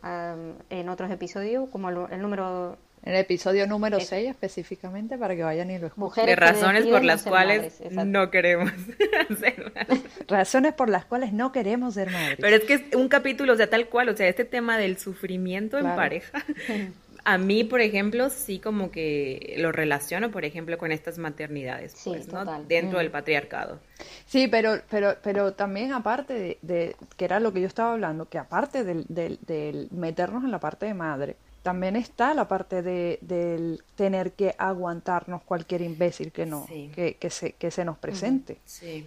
[0.70, 5.70] en otros episodios, como el número en el episodio número 6 específicamente para que vayan
[5.70, 6.26] y lo escuchen.
[6.26, 8.72] De razones por las cuales no queremos
[9.40, 10.04] ser madres.
[10.28, 12.38] Razones por las cuales no queremos ser madres.
[12.40, 14.98] Pero es que es un capítulo, o sea, tal cual, o sea, este tema del
[14.98, 16.44] sufrimiento en pareja.
[17.26, 22.28] A mí, por ejemplo, sí como que lo relaciono, por ejemplo, con estas maternidades, pues,
[22.28, 22.44] ¿no?
[22.64, 23.80] Dentro del patriarcado.
[24.26, 28.38] Sí, pero, pero, pero también aparte de, que era lo que yo estaba hablando, que
[28.38, 33.82] aparte del, del meternos en la parte de madre, también está la parte de, del
[33.96, 38.60] tener que aguantarnos cualquier imbécil que, no, que, que, se, que se nos presente.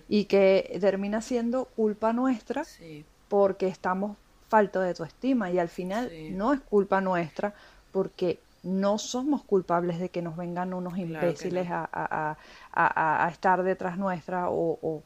[0.09, 2.65] Y que termina siendo culpa nuestra
[3.29, 4.17] porque estamos
[4.49, 7.53] falto de tu estima y al final no es culpa nuestra
[7.93, 12.37] porque no somos culpables de que nos vengan unos imbéciles a, a,
[12.73, 15.03] a, a, estar detrás nuestra o, o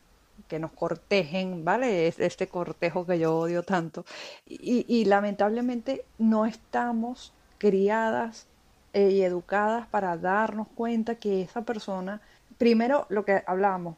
[0.49, 2.07] que nos cortejen, ¿vale?
[2.07, 4.05] Este cortejo que yo odio tanto.
[4.47, 8.47] Y, y lamentablemente no estamos criadas
[8.95, 12.21] eh, y educadas para darnos cuenta que esa persona,
[12.59, 13.97] primero lo que hablábamos,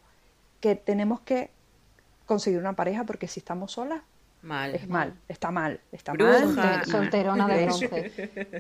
[0.61, 1.51] que tenemos que
[2.27, 4.03] conseguir una pareja porque si estamos solas,
[4.43, 4.75] mal.
[4.75, 6.85] es mal, está mal, está mal.
[6.85, 8.11] Solterona de bronce.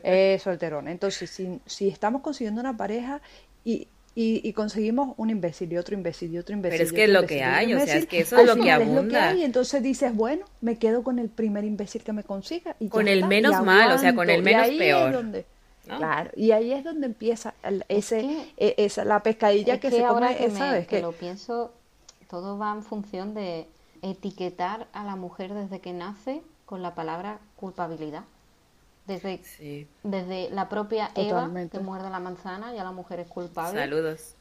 [0.05, 0.93] Eh, solterona.
[0.93, 3.21] Entonces, si, si estamos consiguiendo una pareja
[3.65, 6.79] y y, conseguimos un imbécil y otro imbécil y otro imbécil.
[6.79, 8.71] Pero es que es lo que hay, o sea, es que eso es lo que
[8.71, 9.35] abunda.
[9.35, 12.77] y entonces dices, bueno, me quedo con el primer imbécil que me consiga.
[12.79, 15.45] Y con el menos mal, o sea, con el menos peor.
[15.85, 17.55] Claro, y ahí es donde empieza
[17.89, 20.87] ese, e, esa, la pescadilla que, se come, que ¿sabes?
[20.87, 21.73] Que lo pienso,
[22.31, 23.67] todo va en función de
[24.01, 28.25] etiquetar a la mujer desde que nace con la palabra culpabilidad.
[29.07, 29.41] Desde,
[30.05, 33.81] desde la propia Eva que muerde la manzana, ya la mujer es culpable.
[33.81, 34.37] Saludos.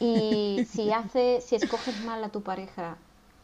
[0.00, 2.96] Y si hace, si escoges mal a tu pareja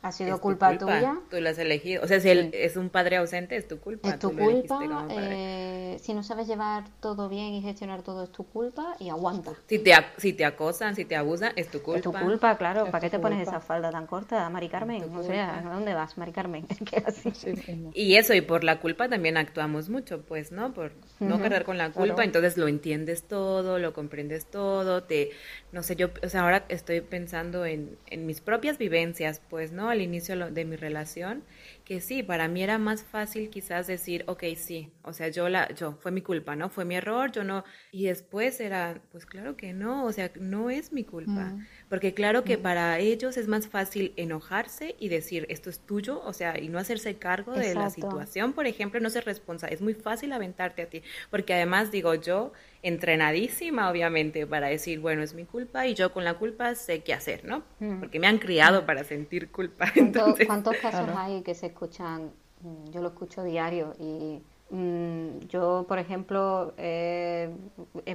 [0.06, 1.18] ha sido culpa, tuya.
[1.30, 2.02] Tú lo has elegido.
[2.02, 4.08] O sea, si él es un padre ausente, es tu culpa.
[4.08, 5.06] Es tu culpa.
[5.10, 9.52] Eh, si no sabes llevar todo bien y gestionar todo, es tu culpa y aguanta.
[9.68, 11.98] Si te, si te acosan, si te abusan, es tu culpa.
[11.98, 12.86] Es tu culpa, claro.
[12.86, 15.02] ¿Para qué te pones esa falda tan corta, Mari Carmen?
[15.14, 16.66] O sea, ¿a dónde vas, Mari Carmen?
[17.94, 20.72] y eso, y por la culpa también actuamos mucho, pues, ¿no?
[20.72, 25.30] Por no cargar con la culpa, entonces lo entiendes todo, lo comprendes todo, te,
[25.72, 29.92] no sé, yo, o sea, ahora estoy pensando en, en mis propias vivencias, pues, ¿no?
[29.96, 31.42] Al inicio de mi relación,
[31.84, 35.72] que sí, para mí era más fácil quizás decir, ok, sí, o sea, yo la,
[35.74, 36.68] yo, fue mi culpa, ¿no?
[36.68, 40.68] Fue mi error, yo no, y después era, pues claro que no, o sea, no
[40.68, 41.66] es mi culpa, mm.
[41.88, 42.62] Porque claro que mm.
[42.62, 46.78] para ellos es más fácil enojarse y decir, esto es tuyo, o sea, y no
[46.78, 50.86] hacerse cargo de la situación, por ejemplo, no ser responsable, es muy fácil aventarte a
[50.86, 56.12] ti, porque además digo yo, entrenadísima, obviamente, para decir, bueno, es mi culpa y yo
[56.12, 57.62] con la culpa sé qué hacer, ¿no?
[57.80, 58.00] Mm.
[58.00, 59.86] Porque me han criado para sentir culpa.
[60.46, 62.32] ¿Cuántos casos hay que se escuchan?
[62.60, 67.50] Mm, yo lo escucho diario y mm, yo, por ejemplo, he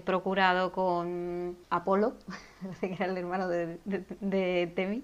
[0.03, 2.15] procurado con Apolo,
[2.81, 5.03] que era el hermano de, de, Temi,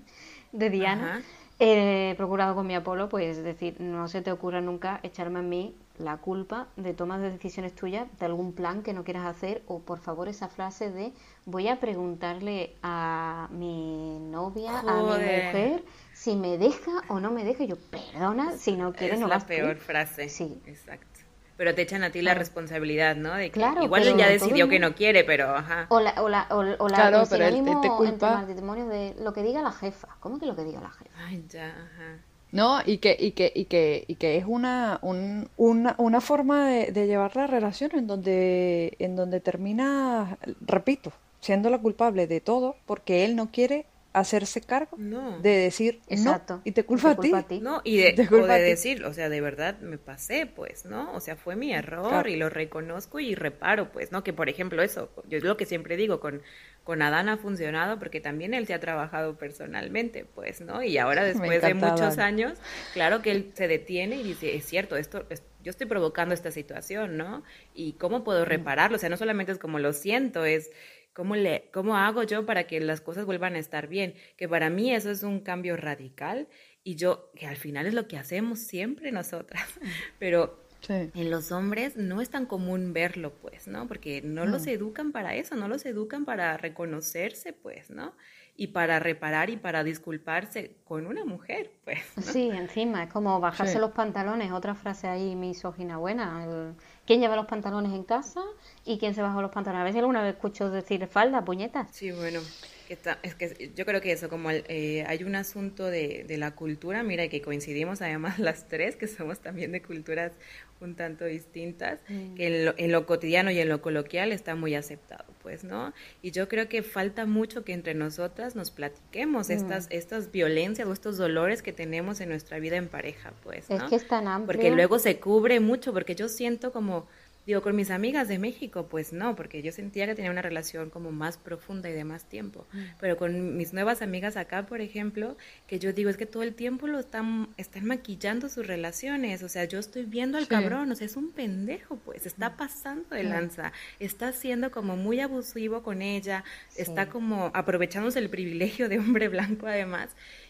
[0.52, 1.22] de Diana.
[1.60, 5.76] He procurado con mi Apolo, pues decir, no se te ocurra nunca echarme a mí
[5.98, 9.80] la culpa de tomas de decisiones tuyas, de algún plan que no quieras hacer, o
[9.80, 11.12] por favor esa frase de
[11.46, 15.84] voy a preguntarle a mi novia, a mi mujer,
[16.14, 17.64] si me deja o no me deja.
[17.64, 20.30] yo, perdona, si no quieres, es no la peor frase.
[20.30, 20.62] Sí.
[20.68, 21.17] Exacto.
[21.58, 23.34] Pero te echan a ti la responsabilidad, ¿no?
[23.34, 25.88] De que igual él ya decidió que no quiere, pero ajá.
[25.90, 28.46] O la, o la, o, la claro, pero él te, culpa.
[28.46, 30.08] matrimonio de lo que diga la jefa.
[30.20, 31.12] ¿Cómo que lo que diga la jefa?
[31.26, 32.20] Ay, ya, ajá.
[32.52, 36.70] No, y que, y que, y que, y que es una, un, una, una forma
[36.70, 42.40] de, de, llevar la relación en donde, en donde termina, repito, siendo la culpable de
[42.40, 43.86] todo porque él no quiere
[44.20, 46.62] hacerse cargo de decir Exacto.
[46.64, 47.60] y te culpa, a, ti.
[47.60, 51.14] No, y de, de decir, o sea, de verdad me pasé, pues, ¿no?
[51.14, 54.24] O sea, fue mi error y lo reconozco y reparo, pues, ¿no?
[54.24, 56.42] Que por ejemplo eso, yo es lo que siempre digo, con,
[56.84, 60.84] con Adán ha funcionado porque también él se ha trabajado personalmente, pues, ¿no?
[60.84, 62.58] Y ahora después de muchos años,
[62.94, 65.26] claro que él se detiene y dice, es cierto, esto...
[65.64, 67.44] yo estoy provocando esta situación, ¿no?
[67.74, 70.72] Y cómo puedo repararlo, o sea, no solamente es como lo siento, es
[71.18, 74.14] ¿Cómo, le, ¿Cómo hago yo para que las cosas vuelvan a estar bien?
[74.38, 76.48] Que para mí eso es un cambio radical
[76.84, 79.68] y yo, que al final es lo que hacemos siempre nosotras,
[80.20, 83.88] pero en los hombres no es tan común verlo, pues, ¿no?
[83.88, 88.14] Porque no, no, los educan para eso, no los educan para reconocerse, pues, ¿no?
[88.58, 92.00] y para reparar y para disculparse con una mujer, pues.
[92.20, 96.74] Sí, encima, es como bajarse los pantalones, otra frase ahí misógina buena.
[97.08, 98.44] ¿Quién lleva los pantalones en casa
[98.84, 99.82] y quién se baja los pantalones?
[99.82, 101.90] A veces alguna vez escucho decir falda, puñetas.
[101.90, 102.42] Sí, bueno,
[102.90, 107.28] es que yo creo que eso, como eh, hay un asunto de, la cultura, mira
[107.28, 110.34] que coincidimos además las tres, que somos también de culturas
[110.80, 112.36] un tanto distintas, mm.
[112.36, 115.94] que en lo, cotidiano y en lo coloquial está muy aceptado, pues, ¿no?
[116.22, 119.52] Y yo creo que falta mucho que entre nosotras nos platiquemos mm.
[119.52, 123.78] estas, estas violencias o estos dolores que tenemos en nuestra vida en pareja, pues, ¿no?
[123.78, 124.58] Es que es tan amplio.
[124.58, 127.08] Porque luego se cubre mucho, porque yo siento como
[127.48, 130.90] Digo, con mis amigas de México, pues no, porque yo sentía que tenía una relación
[130.90, 132.68] como más profunda y de más tiempo.
[132.74, 132.80] Mm.
[133.00, 136.54] Pero con mis nuevas amigas acá, por ejemplo, que yo digo, es que todo el
[136.54, 139.44] tiempo lo están, están maquillando sus relaciones.
[139.44, 142.58] O sea, yo estoy viendo al cabrón, o sea, es un pendejo, pues, está mm.
[142.58, 146.44] pasando de lanza, está siendo como muy abusivo con ella,
[146.76, 150.10] está como aprovechándose el privilegio de hombre blanco además.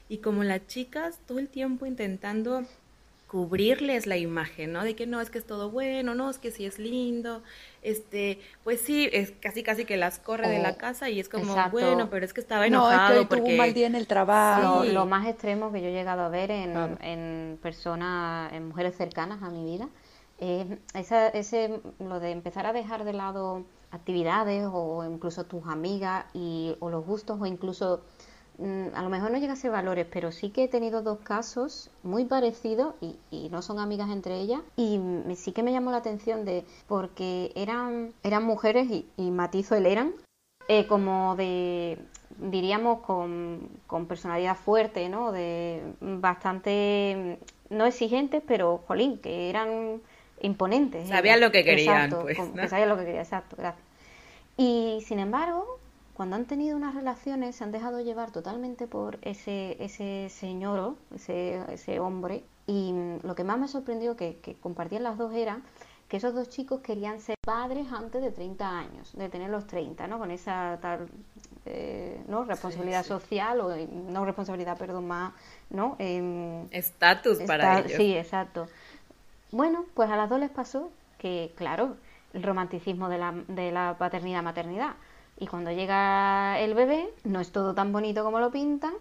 [0.09, 2.65] Y como las chicas todo el tiempo intentando
[3.27, 4.83] cubrirles la imagen, ¿no?
[4.83, 7.43] De que no, es que es todo bueno, no, es que sí es lindo,
[7.81, 11.27] este, pues sí, es casi casi que las corre de la oh, casa y es
[11.27, 13.41] como, bueno, pero es que estaba enojado no, es que porque...
[13.41, 14.85] tuvo un mal día en el trabajo.
[14.85, 19.43] Lo, más extremo que yo he llegado a ver en, en personas, en mujeres cercanas
[19.43, 19.89] a mi vida,
[20.37, 26.25] es esa, ese, lo de empezar a dejar de lado actividades o incluso tus amigas
[26.33, 28.03] y, o los gustos o incluso
[28.59, 31.91] a lo mejor no llega a ser valores, pero sí que he tenido dos casos
[32.03, 34.99] muy parecidos y, no son amigas entre ellas y
[35.35, 40.13] sí que me llamó la atención de porque eran eran mujeres y, matizo el eran
[40.67, 41.99] eh, como de
[42.37, 45.31] diríamos con, personalidad fuerte, ¿no?
[45.31, 47.39] De bastante
[47.69, 50.01] no exigentes, pero jolín, que eran
[50.41, 51.07] imponentes.
[51.07, 52.37] Sabían lo que querían, pues.
[52.69, 53.57] sabían lo que querían, exacto.
[54.57, 55.76] Y sin embargo,
[56.17, 61.61] cuando han tenido unas relaciones se han dejado llevar totalmente por ese, ese señor, ese,
[61.71, 62.43] ese hombre.
[62.65, 65.61] Y lo que más me sorprendió que, que compartían las dos era
[66.07, 70.07] que esos dos chicos querían ser padres antes de 30 años, de tener los 30,
[70.07, 70.17] ¿no?
[70.17, 71.07] Con esa tal
[71.65, 72.45] eh, ¿no?
[72.45, 75.33] responsabilidad social o no responsabilidad, perdón, más,
[75.69, 75.97] ¿no?
[76.71, 77.91] Estatus para ellos.
[77.95, 78.67] Sí, exacto.
[79.51, 81.95] Bueno, pues a las dos les pasó que, claro,
[82.33, 84.95] el romanticismo de la, de la paternidad-maternidad
[85.39, 88.93] y cuando llega el bebé, no es todo tan bonito como lo pintan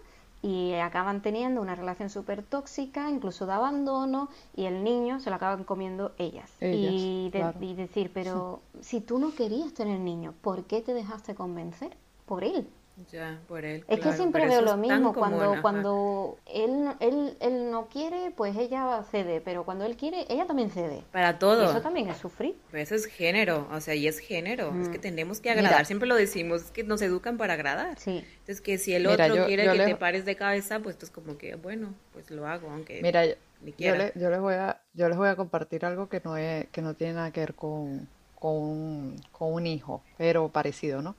[0.42, 5.36] y acaban teniendo una relación súper tóxica, incluso de abandono, y el niño se lo
[5.36, 6.50] acaban comiendo ellas.
[6.60, 11.96] y, y, decir, pero si tú no querías tener niño, ¿por qué te dejaste convencer?
[12.26, 12.68] Por él.
[13.12, 13.84] Ya, por él.
[13.88, 19.02] Es que siempre veo lo mismo, cuando, cuando él, él, él no quiere, pues ella
[19.10, 21.04] cede, pero cuando él quiere, ella también cede.
[21.12, 21.68] Para todo.
[21.68, 22.56] eso también es sufrir.
[22.70, 25.02] Pues eso es género, o sea, y es género, es que mm.
[25.02, 27.98] tenemos que agradar, siempre lo decimos, es que nos educan para agradar.
[27.98, 28.24] Sí.
[28.38, 31.54] Entonces que si el otro quiere que te pares de cabeza, pues es como que,
[31.54, 33.24] bueno, pues lo hago, aunque Mira,
[33.60, 34.10] ni quiera.
[34.14, 36.94] Yo, les voy a, yo les voy a compartir algo que no, es, que no
[36.94, 41.14] tiene nada que ver con, con, con un hijo, pero parecido, ¿no?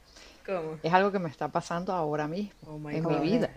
[0.84, 3.54] Es algo que me está pasando ahora mismo oh en mi vida.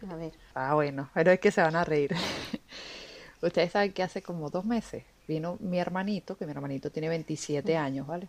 [0.55, 2.15] Ah, bueno, pero es que se van a reír.
[3.43, 7.77] Ustedes saben que hace como dos meses vino mi hermanito, que mi hermanito tiene 27
[7.77, 8.29] años, ¿vale?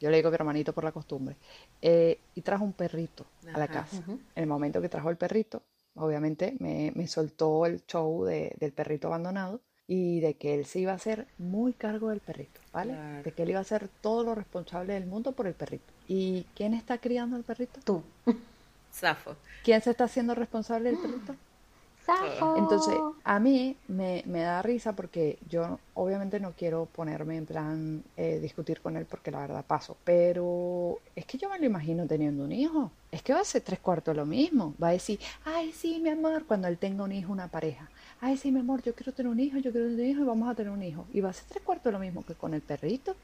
[0.00, 1.36] Yo le digo mi hermanito por la costumbre,
[1.82, 4.02] eh, y trajo un perrito a la casa.
[4.06, 5.62] En el momento que trajo el perrito,
[5.94, 10.80] obviamente me, me soltó el show de, del perrito abandonado y de que él se
[10.80, 12.94] iba a hacer muy cargo del perrito, ¿vale?
[13.22, 15.92] De que él iba a hacer todo lo responsable del mundo por el perrito.
[16.08, 17.80] ¿Y quién está criando al perrito?
[17.84, 18.02] Tú.
[18.90, 19.36] Safo.
[19.62, 21.36] ¿Quién se está haciendo responsable del perrito?
[22.56, 22.94] Entonces,
[23.24, 28.38] a mí me, me, da risa porque yo obviamente no quiero ponerme en plan eh,
[28.40, 32.44] discutir con él porque la verdad paso, pero es que yo me lo imagino teniendo
[32.44, 32.90] un hijo.
[33.12, 34.74] Es que va a ser tres cuartos lo mismo.
[34.82, 37.90] Va a decir, ay, sí, mi amor, cuando él tenga un hijo, una pareja.
[38.20, 40.26] Ay, sí, mi amor, yo quiero tener un hijo, yo quiero tener un hijo y
[40.26, 41.06] vamos a tener un hijo.
[41.12, 43.14] Y va a ser tres cuartos lo mismo que con el perrito.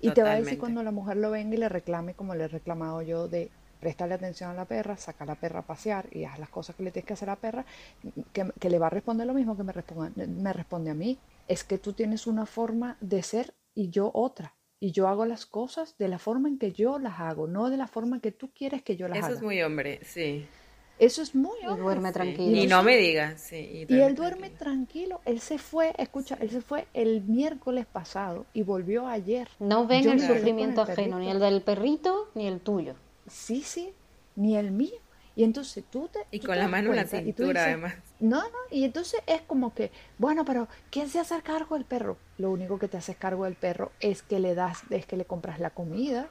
[0.00, 2.44] Y te va a decir cuando la mujer lo venga y le reclame como le
[2.44, 6.06] he reclamado yo de prestarle atención a la perra, saca a la perra a pasear
[6.10, 7.66] y haz las cosas que le tienes que hacer a la perra,
[8.32, 11.18] que, le va a responder lo mismo que me, responde, me responde a mí.
[11.48, 14.54] Es que tú tienes una forma de ser y yo otra.
[14.80, 17.76] Y yo hago las cosas de la forma en que yo las hago, no de
[17.76, 19.28] la forma en que tú quieres que yo las haga.
[19.28, 20.46] Eso es muy hombre, sí.
[20.98, 21.58] Eso es muy.
[21.62, 22.56] Y duerme tranquilo.
[22.56, 23.86] Y no me digas, sí.
[23.88, 25.20] Y, él duerme tranquilo.
[25.24, 29.48] Él se fue, escucha, él se fue el miércoles pasado y volvió ayer.
[29.58, 32.94] No ven el sufrimiento ajeno, ni el del perrito, ni el tuyo.
[33.28, 33.92] Sí, sí,
[34.36, 35.00] ni el mío.
[35.36, 36.20] Y entonces tú te...
[36.30, 37.94] Y con la mano en la cintura, además.
[38.20, 42.18] No, no, y entonces es como que, bueno, pero ¿quién se hace cargo del perro?
[42.38, 45.24] Lo único que te haces cargo del perro es que le das, es que le
[45.24, 46.30] compras la comida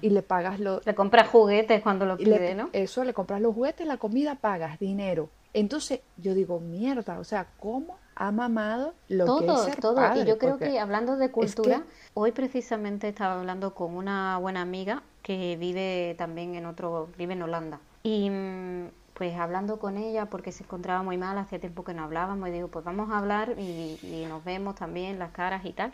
[0.00, 0.80] y le pagas lo...
[0.84, 2.70] Le compras juguetes cuando lo pide, ¿no?
[2.72, 5.28] Eso, le compras los juguetes, la comida, pagas dinero.
[5.54, 10.00] Entonces yo digo, mierda, o sea, ¿cómo ha mamado lo que es ser todo.
[10.16, 15.02] y yo creo que hablando de cultura, hoy precisamente estaba hablando con una buena amiga
[15.22, 17.80] que vive también en otro, vive en Holanda.
[18.02, 22.02] Y mm, pues hablando con ella porque se encontraba muy mal, hacía tiempo que no
[22.02, 25.92] hablábamos y digo, pues vamos a hablar y, nos vemos también las caras y tal.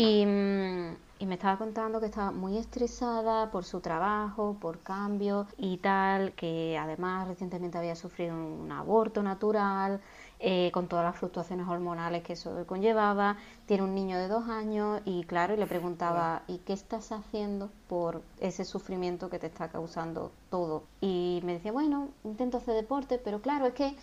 [0.00, 5.46] Y, mm, y, me estaba contando que estaba muy estresada por su trabajo, por cambio
[5.58, 10.00] y tal, que además recientemente había sufrido un aborto natural,
[10.38, 13.36] eh, con todas las fluctuaciones hormonales que eso conllevaba.
[13.66, 17.68] Tiene un niño de dos años y claro, y le preguntaba, ¿y qué estás haciendo
[17.86, 20.84] por ese sufrimiento que te está causando todo?
[21.02, 23.96] Y me decía, bueno, intento hacer deporte, pero claro, es que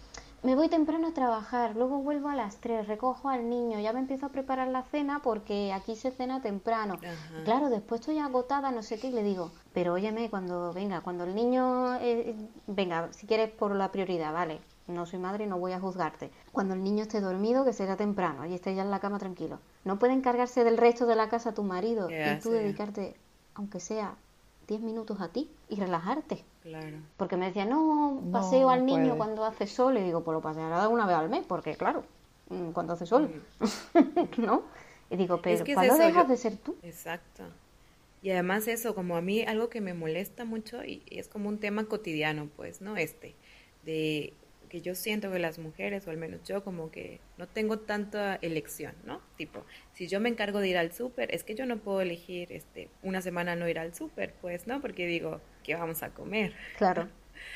[0.44, 4.00] me voy temprano a trabajar, luego vuelvo a las tres, recojo al niño, ya me
[4.00, 7.00] empiezo a preparar la cena porque aquí se cena temprano.
[7.44, 11.24] Claro, después estoy agotada, no sé qué, y le digo, pero óyeme, cuando venga, cuando
[11.24, 12.36] el niño, eh,
[12.68, 16.32] venga, si quieres por la prioridad, vale, no soy madre y no voy a juzgarte.
[16.52, 19.60] Cuando el niño esté dormido, que será temprano y esté ya en la cama tranquilo.
[19.84, 23.16] No puede encargarse del resto de la casa tu marido y tú dedicarte,
[23.56, 24.16] aunque sea
[24.68, 26.46] 10 minutos a ti y relajarte.
[26.68, 26.98] Claro.
[27.16, 29.98] Porque me decía, no, paseo al niño cuando hace sol.
[29.98, 32.04] Y digo, pues lo paseará una vez al mes, porque claro,
[32.50, 34.42] mm, cuando hace sol, mm.
[34.46, 34.64] ¿no?
[35.10, 36.76] Y digo, pero es ¿cuándo dejas de ser tú?
[36.84, 37.44] Exacto.
[38.22, 41.60] Y además eso, como a mí algo que me molesta mucho y es como un
[41.60, 42.98] tema cotidiano, pues, ¿no?
[42.98, 43.36] Este,
[43.86, 44.34] de
[44.68, 48.36] que yo siento que las mujeres, o al menos yo, como que no tengo tanta
[48.42, 49.22] elección, ¿no?
[49.38, 52.52] Tipo, si yo me encargo de ir al súper, es que yo no puedo elegir
[52.52, 54.82] este, una semana no ir al súper, pues, ¿no?
[54.82, 56.54] Porque digo, ¿qué vamos a comer?
[56.78, 57.10] Claro.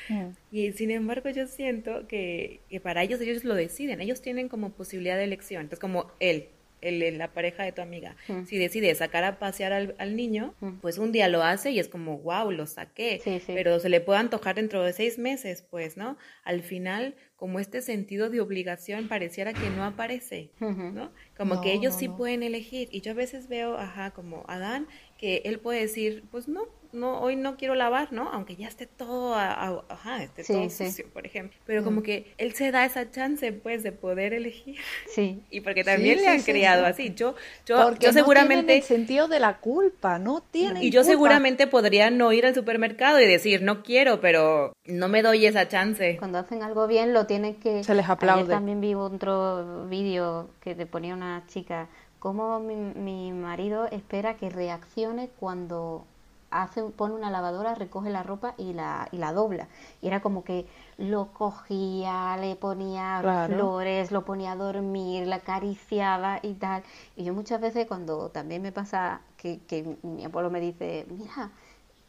[0.52, 4.70] Y sin embargo yo siento que, que para ellos ellos lo deciden, ellos tienen como
[4.70, 5.62] posibilidad de elección.
[5.62, 6.48] Entonces como él,
[6.82, 8.16] el, la pareja de tu amiga,
[8.46, 12.18] si decide sacar a pasear al, niño, pues un día lo hace y es como,
[12.18, 16.18] wow, lo saqué, pero se le puede antojar dentro de seis meses, pues, ¿no?
[16.44, 21.12] Al final, como este sentido de obligación pareciera que no aparece, ¿no?
[21.36, 22.88] Como que ellos sí pueden elegir.
[22.90, 24.86] Y yo a veces veo, ajá, como Adán,
[25.18, 28.28] que él puede decir, pues no, no, hoy no quiero lavar, ¿no?
[28.30, 31.58] Aunque ya esté todo, ajá, esté todo sucio, por ejemplo.
[31.64, 34.78] Pero como que él se da esa chance, pues, de poder elegir.
[35.08, 35.40] Sí.
[35.50, 37.12] Y porque también le han criado así.
[37.14, 37.34] Yo,
[37.66, 38.76] yo, yo seguramente.
[38.76, 40.82] el sentido de la culpa, no tiene.
[40.82, 45.22] Y yo seguramente podría no ir al supermercado y decir, no quiero, pero no me
[45.22, 46.16] doy esa chance.
[46.18, 47.84] Cuando hacen algo bien, lo tienen que.
[47.84, 48.48] Se les aplaude.
[48.48, 51.88] también vi otro vídeo que te ponía una chica.
[52.18, 56.06] Cómo mi, mi marido espera que reaccione cuando
[56.52, 59.68] hace, pone una lavadora, recoge la ropa y la, y la dobla.
[60.00, 60.66] Y era como que
[60.98, 66.82] lo cogía, le ponía flores, lo ponía a dormir, la acariciaba y tal.
[67.16, 71.50] Y yo muchas veces cuando también me pasa que, que mi abuelo me dice, mira,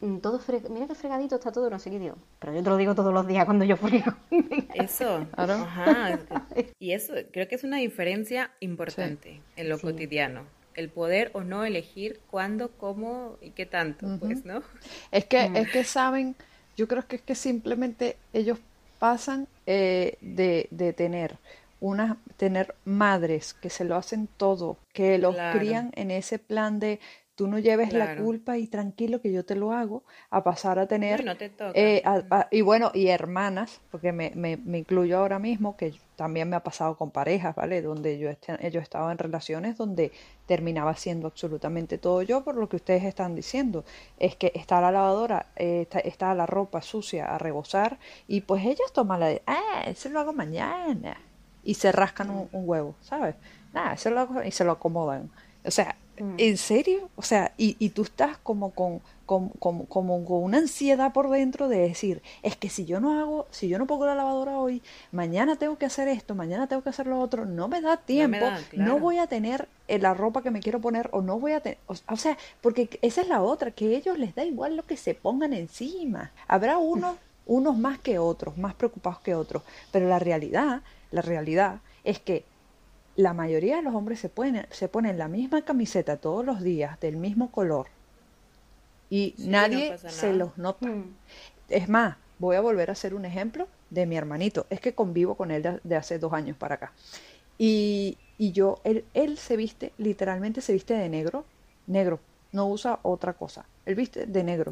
[0.02, 2.16] mm, todo mira qué fregadito está todo, no sé qué digo.
[2.40, 4.14] Pero yo te lo digo todos los días cuando yo friego.
[4.76, 6.20] Eso, ajá.
[6.80, 10.42] Y eso creo que es una diferencia importante en lo cotidiano
[10.76, 14.64] el poder o no elegir cuándo, cómo y qué tanto, pues, ¿no?
[15.12, 16.36] Es que, es que saben,
[16.76, 18.60] yo creo que es que simplemente ellos
[19.00, 21.38] pasan eh, de, de tener
[21.84, 27.00] una, tener madres que se lo hacen todo, que los crían en ese plan de
[27.36, 30.88] Tú no lleves la culpa y tranquilo que yo te lo hago a pasar a
[30.88, 31.26] tener...
[31.26, 31.52] No te.
[31.74, 32.04] Eh,
[32.52, 36.64] y bueno, y hermanas, porque me, me, me, incluyo ahora mismo, que también me ha
[36.64, 37.82] pasado con parejas, ¿vale?
[37.82, 40.12] Donde yo, he, yo he estado en relaciones donde
[40.46, 43.84] terminaba siendo absolutamente todo yo por lo que ustedes están diciendo.
[44.20, 48.94] Es que está la lavadora, eh, está, la ropa sucia a rebosar y pues ellas
[48.94, 51.18] toman la de, ah, eso lo hago mañana.
[51.64, 53.36] Y se rascan un, un huevo, ¿sabes?
[53.74, 55.32] Nada, eso lo hago y se lo acomodan.
[55.66, 56.03] O sea, Mm.
[56.18, 57.10] ¿En serio?
[57.16, 61.78] O sea, y, y tú estás como con, como, con una ansiedad por dentro de
[61.78, 65.56] decir, es que si yo no hago, si yo no pongo la lavadora hoy, mañana
[65.56, 69.00] tengo que hacer esto, mañana tengo que hacer lo otro, no me da tiempo, no,
[69.00, 71.78] voy a tener eh, la ropa que me quiero poner o no voy a tener,
[71.88, 74.98] o, sea, porque esa es la otra, que a ellos les da igual lo que
[74.98, 76.32] se pongan encima.
[76.48, 81.80] Habrá unos, unos más que otros, más preocupados que otros, pero la realidad, la realidad
[82.04, 82.44] es que
[83.16, 87.00] la mayoría de los hombres se ponen, se ponen la misma camiseta todos los días,
[87.00, 87.88] del mismo color,
[89.10, 90.88] y nadie se los nota.
[90.88, 91.16] Mm.
[91.70, 94.66] Es más, voy a volver a hacer un ejemplo de mi hermanito.
[94.72, 96.94] Es que convivo con él de, hace dos años para acá.
[97.60, 101.46] Y, y yo, él, él, se viste, literalmente se viste de negro,
[101.86, 102.20] negro,
[102.52, 103.66] no usa otra cosa.
[103.86, 104.72] Él viste de negro.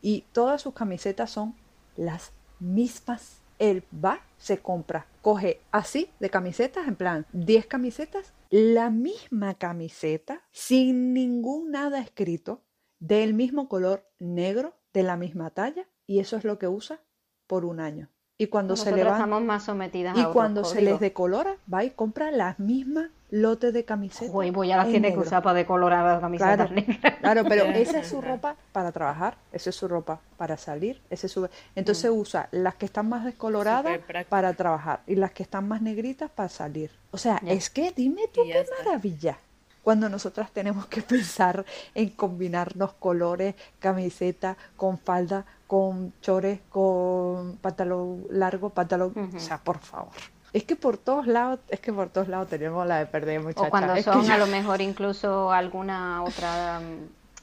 [0.00, 1.56] Y todas sus camisetas son
[1.96, 2.30] las
[2.60, 9.54] mismas él va, se compra, coge así de camisetas, en plan 10 camisetas, la misma
[9.54, 12.62] camiseta, sin ningún nada escrito,
[12.98, 17.00] del mismo color negro, de la misma talla, y eso es lo que usa
[17.46, 18.08] por un año.
[18.38, 22.30] Y cuando se le va, más sometidas y cuando se les decolora, va y compra
[22.30, 24.34] las mismas lotes de camisetas.
[24.34, 28.00] Uy, pues ya las tiene que usar para decolorar las camisetas claro, Claro, pero esa
[28.00, 31.48] es su ropa para trabajar, esa es su ropa para salir, ese es su...
[31.74, 32.14] Entonces mm.
[32.14, 36.48] usa las que están más descoloradas para trabajar y las que están más negritas para
[36.48, 36.90] salir.
[37.10, 39.38] O sea, es que dime tú qué maravilla
[39.82, 41.64] cuando nosotras tenemos que pensar
[41.94, 49.78] en combinarnos colores, camiseta con falda, con chores, con pantalón largo, pantalón, o sea, por
[49.78, 50.12] favor.
[50.52, 53.68] Es que por todos lados, es que por todos lados tenemos la de perder muchachas.
[53.68, 56.80] O cuando son a lo mejor incluso alguna otra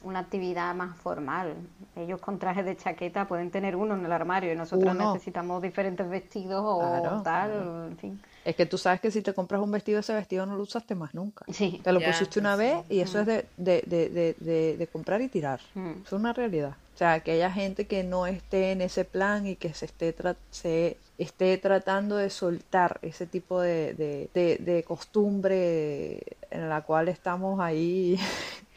[0.02, 1.54] una actividad más formal.
[1.96, 6.08] Ellos con trajes de chaqueta pueden tener uno en el armario y nosotros necesitamos diferentes
[6.08, 8.22] vestidos o tal, en fin.
[8.44, 10.94] Es que tú sabes que si te compras un vestido, ese vestido no lo usaste
[10.94, 11.44] más nunca.
[11.52, 11.80] Sí.
[11.82, 13.82] Te lo pusiste una vez y eso es de, de,
[14.38, 15.60] de, de, comprar y tirar.
[15.74, 16.02] Mm.
[16.04, 16.76] Es una realidad.
[16.94, 20.14] O sea, que haya gente que no esté en ese plan y que se esté,
[20.50, 28.18] se esté tratando de soltar ese tipo de, costumbre en la cual estamos ahí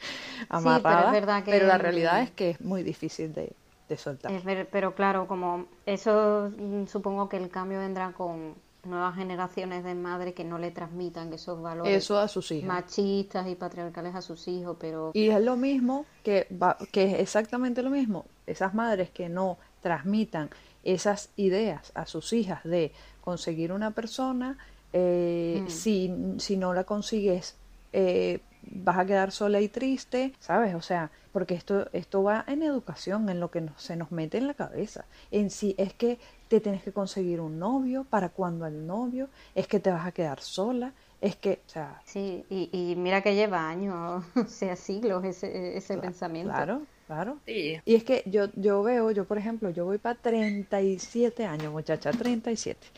[0.48, 1.12] amarradas.
[1.12, 3.54] pero, pero la realidad es que es muy difícil de,
[3.96, 4.32] soltar.
[4.70, 10.34] pero claro, como eso mm, supongo que el cambio vendrá con nuevas generaciones de madres
[10.34, 12.66] que no le transmitan esos valores Eso a sus hijos.
[12.66, 15.12] machistas y patriarcales a sus hijos, pero...
[15.14, 19.58] Y es lo mismo, que, va, que es exactamente lo mismo, esas madres que no
[19.82, 20.50] transmitan
[20.84, 24.58] esas ideas a sus hijas de conseguir una persona,
[24.92, 25.68] eh, mm.
[25.68, 27.56] si, si no la consigues,
[27.92, 30.74] eh, vas a quedar sola y triste, ¿sabes?
[30.74, 34.46] O sea, porque esto, esto va en educación, en lo que se nos mete en
[34.46, 35.04] la cabeza.
[35.30, 36.18] En sí, es que
[36.48, 40.12] te tienes que conseguir un novio, para cuando el novio, es que te vas a
[40.12, 42.00] quedar sola, es que, o sea...
[42.04, 46.52] Sí, y, mira que lleva años, o sea, siglos ese, ese pensamiento.
[46.52, 47.40] Claro, claro.
[47.84, 52.14] Y es que yo, yo veo, yo por ejemplo, yo voy para 37 años, muchacha,
[52.14, 52.88] 37.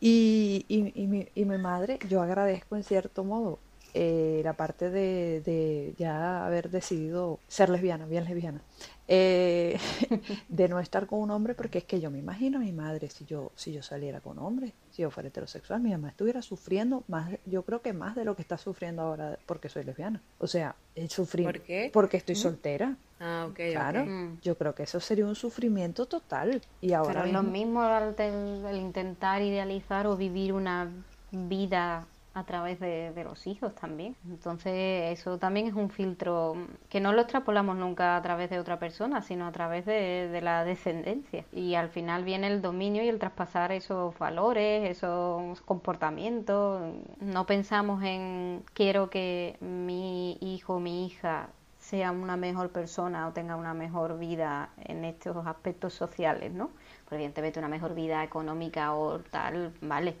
[0.00, 3.60] Y, y, y, mi, y mi madre, yo agradezco en cierto modo
[3.94, 8.62] eh, la parte de, de, ya haber decidido ser lesbiana, bien lesbiana,
[9.08, 9.78] eh,
[10.48, 13.10] de no estar con un hombre, porque es que yo me imagino a mi madre
[13.10, 17.04] si yo, si yo saliera con hombre, si yo fuera heterosexual, mi mamá estuviera sufriendo
[17.08, 20.22] más, yo creo que más de lo que está sufriendo ahora porque soy lesbiana.
[20.38, 21.90] O sea, el sufrir ¿Por qué?
[21.92, 22.38] porque estoy ¿Mm?
[22.38, 22.96] soltera.
[23.20, 23.60] Ah, ok.
[23.72, 24.40] Claro, mm.
[24.40, 26.62] yo creo que eso sería un sufrimiento total.
[26.80, 30.90] Y ahora Pero lo mismo el intentar idealizar o vivir una
[31.30, 34.16] vida a través de, los hijos también.
[34.28, 36.56] Entonces eso también es un filtro
[36.88, 40.64] que no lo extrapolamos nunca a través de otra persona, sino a través de, la
[40.64, 41.44] descendencia.
[41.52, 46.82] Y al final viene el dominio y el traspasar esos valores, esos comportamientos.
[47.20, 53.56] No pensamos en quiero que mi hijo mi hija sea una mejor persona o tenga
[53.56, 56.70] una mejor vida en estos aspectos sociales, ¿no?
[57.10, 60.16] Evidentemente una mejor vida económica o tal, vale,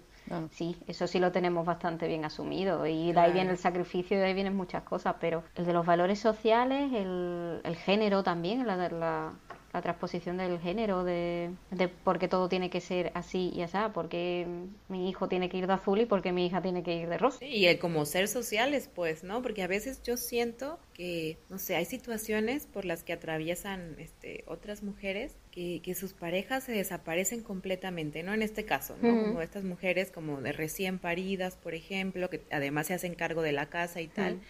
[0.50, 4.20] Sí, eso sí lo tenemos bastante bien asumido y de ahí viene el sacrificio y
[4.20, 8.76] de ahí vienen muchas cosas, pero el de los valores sociales, el, género también, la,
[8.76, 9.32] la,
[9.72, 13.78] la transposición del género, de, de por qué todo tiene que ser así y así,
[13.94, 14.46] porque
[14.88, 17.16] mi hijo tiene que ir de azul y porque mi hija tiene que ir de
[17.16, 17.42] rosa.
[17.44, 19.40] y el como ser sociales, pues, ¿no?
[19.40, 24.44] Porque a veces yo siento que, no sé, hay situaciones por las que atraviesan este,
[24.46, 28.34] otras mujeres que, que sus parejas se desaparecen completamente, ¿no?
[28.34, 29.08] En este caso, ¿no?
[29.22, 33.52] Como estas mujeres como de recién paridas, por ejemplo, que además se hacen cargo de
[33.52, 34.40] la casa y tal.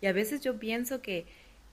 [0.00, 1.24] Y a veces yo pienso que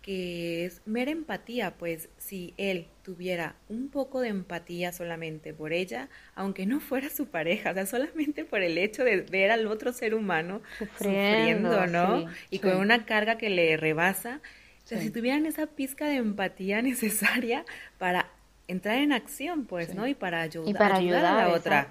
[0.02, 6.10] que es mera empatía, pues si él tuviera un poco de empatía solamente por ella,
[6.36, 9.92] aunque no fuera su pareja, o sea, solamente por el hecho de ver al otro
[9.92, 12.26] ser humano sufriendo, ¿no?
[12.50, 14.42] y con una carga que le rebasa,
[14.86, 17.66] o sea, si tuvieran esa pizca de empatía necesaria
[17.98, 18.32] para
[18.70, 20.08] entrar en acción, pues, ¿no?
[20.08, 21.90] Y para, ayudar, para ayudar, a la otra.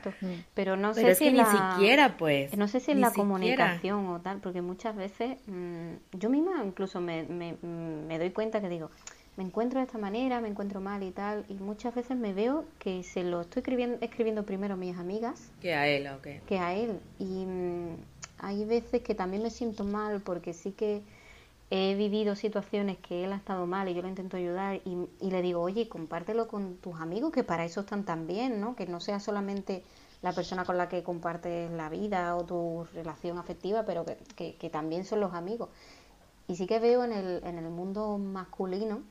[0.54, 1.42] Pero no sé Pero es si que la...
[1.42, 2.56] ni siquiera, pues.
[2.56, 7.00] No sé si es la comunicación o tal, porque muchas veces mmm, yo misma incluso
[7.00, 8.90] me, me, me, doy cuenta que digo,
[9.36, 12.64] me encuentro de esta manera, me encuentro mal y tal, y muchas veces me veo
[12.78, 15.50] que se lo estoy escribiendo, escribiendo primero a mis amigas.
[15.60, 16.46] Que a él, ok.
[16.46, 17.00] Que a él.
[17.18, 17.96] Y mmm,
[18.38, 21.02] hay veces que también me siento mal porque sí que
[21.70, 25.42] he vivido situaciones que él ha estado mal y yo lo intento ayudar y, le
[25.42, 28.74] digo, oye, compártelo con tus amigos que para eso están también, ¿no?
[28.74, 29.84] Que no sea solamente
[30.22, 34.56] la persona con la que compartes la vida o tu relación afectiva, pero que, que,
[34.56, 35.68] que también son los amigos.
[36.48, 39.02] Y sí que veo en el, en el mundo masculino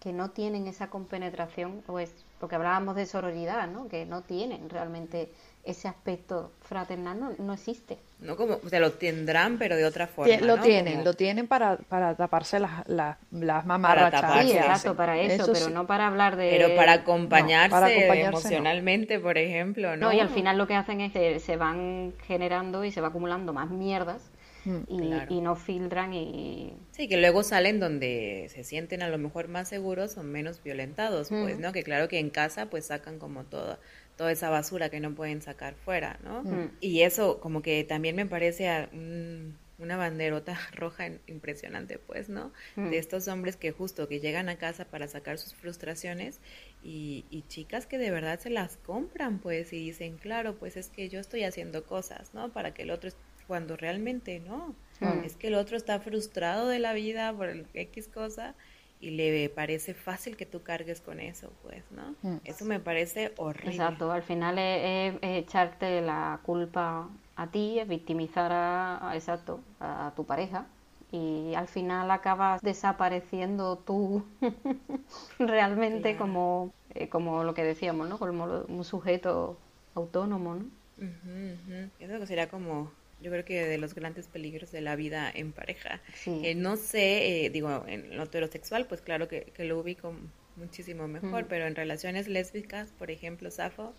[0.00, 3.86] que no tienen esa compenetración, pues, porque hablábamos de sororidad, ¿no?
[3.88, 5.30] Que no tienen realmente
[5.64, 7.98] ese aspecto fraternal no, no, existe.
[8.20, 10.34] No como, o sea, lo tendrán, pero de otra forma.
[10.38, 10.62] Lo ¿no?
[10.62, 11.04] tienen, como...
[11.04, 14.46] lo tienen para, para taparse las, las, las mamarrachas.
[14.46, 15.72] Sí, exacto, para eso, eso pero sí.
[15.72, 16.50] no para hablar de...
[16.50, 19.22] Pero para acompañarse, no, para acompañarse emocionalmente, no.
[19.22, 20.06] por ejemplo, ¿no?
[20.08, 23.08] No, y al final lo que hacen es que se van generando y se va
[23.08, 24.30] acumulando más mierdas
[24.64, 25.34] y, claro.
[25.34, 26.74] y, no filtran y...
[26.90, 31.30] Sí, que luego salen donde se sienten a lo mejor más seguros o menos violentados,
[31.30, 31.42] mm.
[31.42, 31.72] pues, ¿no?
[31.72, 33.78] Que claro que en casa pues sacan como toda
[34.20, 36.42] toda esa basura que no pueden sacar fuera, ¿no?
[36.42, 36.72] Mm.
[36.82, 42.52] Y eso como que también me parece a un, una banderota roja impresionante, pues, ¿no?
[42.76, 42.90] Mm.
[42.90, 46.38] De estos hombres que justo que llegan a casa para sacar sus frustraciones
[46.82, 50.90] y, y, chicas que de verdad se las compran, pues, y dicen, claro, pues es
[50.90, 52.52] que yo estoy haciendo cosas, ¿no?
[52.52, 53.08] Para que el otro
[53.46, 54.74] cuando realmente no.
[55.00, 55.24] Mm.
[55.24, 58.54] Es que el otro está frustrado de la vida por el X cosa
[59.00, 62.14] y le parece fácil que tú cargues con eso, pues, ¿no?
[62.22, 62.38] Mm.
[62.44, 63.70] Eso me parece horrible.
[63.70, 69.16] Exacto, al final es, es, es echarte la culpa a ti, es victimizar a, a,
[69.16, 70.66] exacto, a tu pareja
[71.12, 74.24] y al final acabas desapareciendo tú
[75.38, 78.18] realmente como, eh, como lo que decíamos, ¿no?
[78.18, 79.58] Como un sujeto
[79.94, 80.64] autónomo, ¿no?
[80.98, 81.90] Uh -huh, uh -huh.
[81.98, 82.92] Eso sería como
[83.22, 86.00] yo creo que de los grandes peligros de la vida en pareja.
[86.14, 86.40] Sí.
[86.44, 90.14] Eh, no sé, eh, digo, en lo heterosexual, pues claro que, que lo ubico
[90.56, 91.48] muchísimo mejor, mm.
[91.48, 93.94] pero en relaciones lésbicas, por ejemplo, Safo,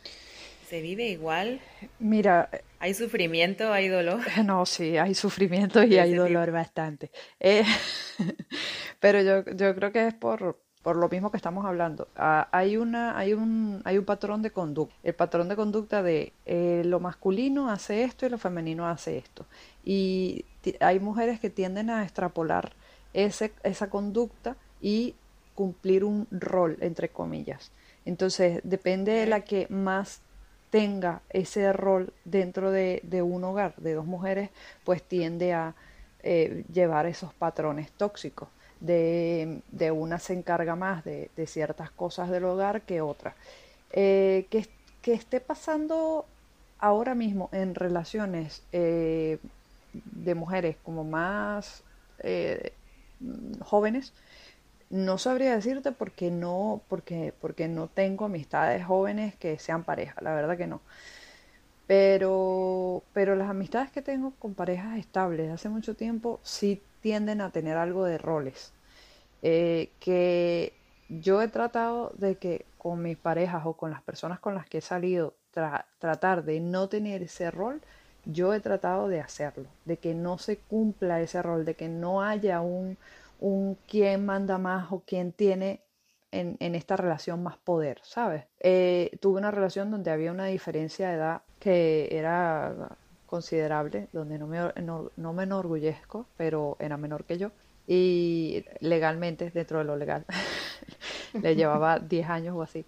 [0.69, 1.59] ¿se vive igual?
[1.99, 2.49] Mira,
[2.80, 4.22] ¿hay sufrimiento, hay dolor?
[4.45, 6.57] No, sí, hay sufrimiento y hay dolor tipo?
[6.57, 7.11] bastante.
[7.39, 7.63] Eh,
[8.99, 12.08] pero yo, yo creo que es por, por lo mismo que estamos hablando.
[12.16, 14.96] Ah, hay, una, hay, un, hay un patrón de conducta.
[15.04, 19.46] El patrón de conducta de eh, lo masculino hace esto y lo femenino hace esto.
[19.84, 20.46] Y
[20.80, 22.74] hay mujeres que tienden a extrapolar
[23.14, 25.16] ese, esa conducta y
[25.54, 27.72] cumplir un rol, entre comillas.
[28.06, 30.22] Entonces, depende de la que más
[30.72, 34.50] tenga ese rol dentro de, de un hogar de dos mujeres,
[34.84, 35.76] pues tiende a
[36.24, 38.48] eh, llevar esos patrones tóxicos
[38.82, 43.36] de, de, una se encarga más de, de, ciertas cosas del hogar que otra.
[43.94, 44.68] Eh, que,
[45.02, 46.26] que, esté pasando
[46.80, 49.38] ahora mismo en relaciones eh,
[49.94, 51.84] de mujeres como más
[52.20, 52.74] eh,
[53.62, 54.14] jóvenes,
[54.90, 60.34] no sabría decirte porque no, porque, porque no tengo amistades jóvenes que sean pareja, la
[60.34, 60.82] verdad que no.
[61.88, 67.52] Pero, pero las amistades que tengo con parejas estables hace mucho tiempo sí tienden a
[67.52, 68.72] tener algo de roles.
[69.43, 70.74] Eh, que
[71.10, 74.80] yo he tratado de que con mis parejas o con las personas con las que
[74.80, 77.82] he salido tra tratar de no tener ese rol,
[78.26, 82.22] yo he tratado de hacerlo, de que no se cumpla ese rol, de que no
[82.22, 82.97] haya un,
[83.39, 85.82] un quién manda más o quién tiene
[86.32, 88.45] en, en esta relación más poder, ¿sabes?
[88.60, 92.95] Eh, tuve una relación donde había una diferencia de edad que era
[93.32, 97.52] considerable, donde no me, no, no me enorgullezco, pero era menor que yo
[97.88, 100.26] y legalmente, dentro de lo legal,
[101.42, 102.86] le llevaba 10 años o así.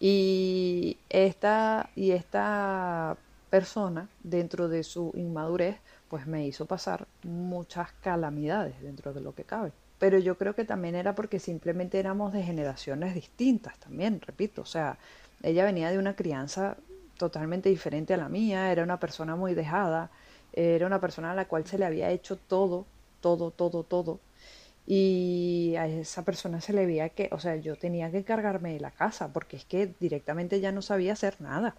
[0.00, 3.16] Y esta, y esta
[3.50, 5.76] persona, dentro de su inmadurez,
[6.08, 9.72] pues me hizo pasar muchas calamidades dentro de lo que cabe.
[9.98, 14.66] pero yo creo que también era porque simplemente éramos de generaciones distintas también, repito, o
[14.66, 14.98] sea,
[15.42, 16.76] ella venía de una crianza
[17.18, 20.10] totalmente diferente a la mía, era una persona muy dejada,
[20.52, 22.86] era una persona a la cual se le había hecho todo,
[23.20, 24.20] todo, todo, todo,
[24.86, 28.80] y a esa persona se le veía que, o sea, yo tenía que encargarme de
[28.80, 31.74] la casa, porque es que directamente ya no sabía hacer nada.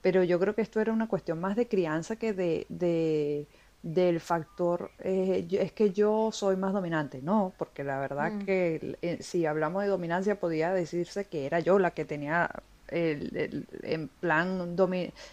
[0.00, 3.46] Pero yo creo que esto era una cuestión más de crianza que de, de
[3.82, 8.44] del factor eh, es que yo soy más dominante, no, porque la verdad mm.
[8.44, 12.50] que eh, si hablamos de dominancia podía decirse que era yo la que tenía
[12.88, 14.76] el, en plan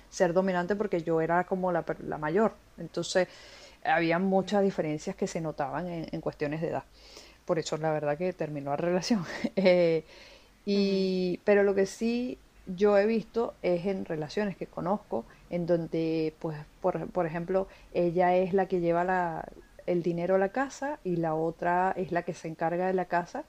[0.10, 3.28] ser dominante porque yo era como la, la mayor, entonces
[3.84, 6.84] había muchas diferencias que se notaban en cuestiones de edad.
[7.46, 9.26] Por eso la verdad que terminó la relación.
[9.56, 10.04] Eh,
[10.66, 12.38] y, Pero lo que sí
[12.68, 18.36] yo he visto es en relaciones que conozco, en donde, pues, por, por ejemplo, ella
[18.36, 19.46] es la que lleva la,
[19.86, 23.06] el dinero a la casa y la otra es la que se encarga de la
[23.06, 23.44] casa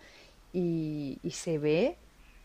[0.53, 1.97] y, y se ve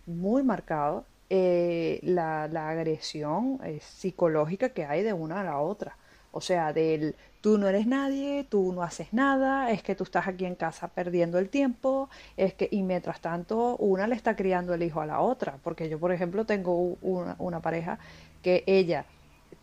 [0.06, 5.96] muy marcado eh, la, la, agresión eh, psicológica que hay de una a la otra.
[6.32, 10.28] O sea, del tú no eres nadie, tú no haces nada, es que tú estás
[10.28, 14.74] aquí en casa perdiendo el tiempo, es que, y mientras tanto, una le está criando
[14.74, 18.00] el hijo a la otra, porque yo, por ejemplo, tengo una, pareja
[18.42, 19.06] que ella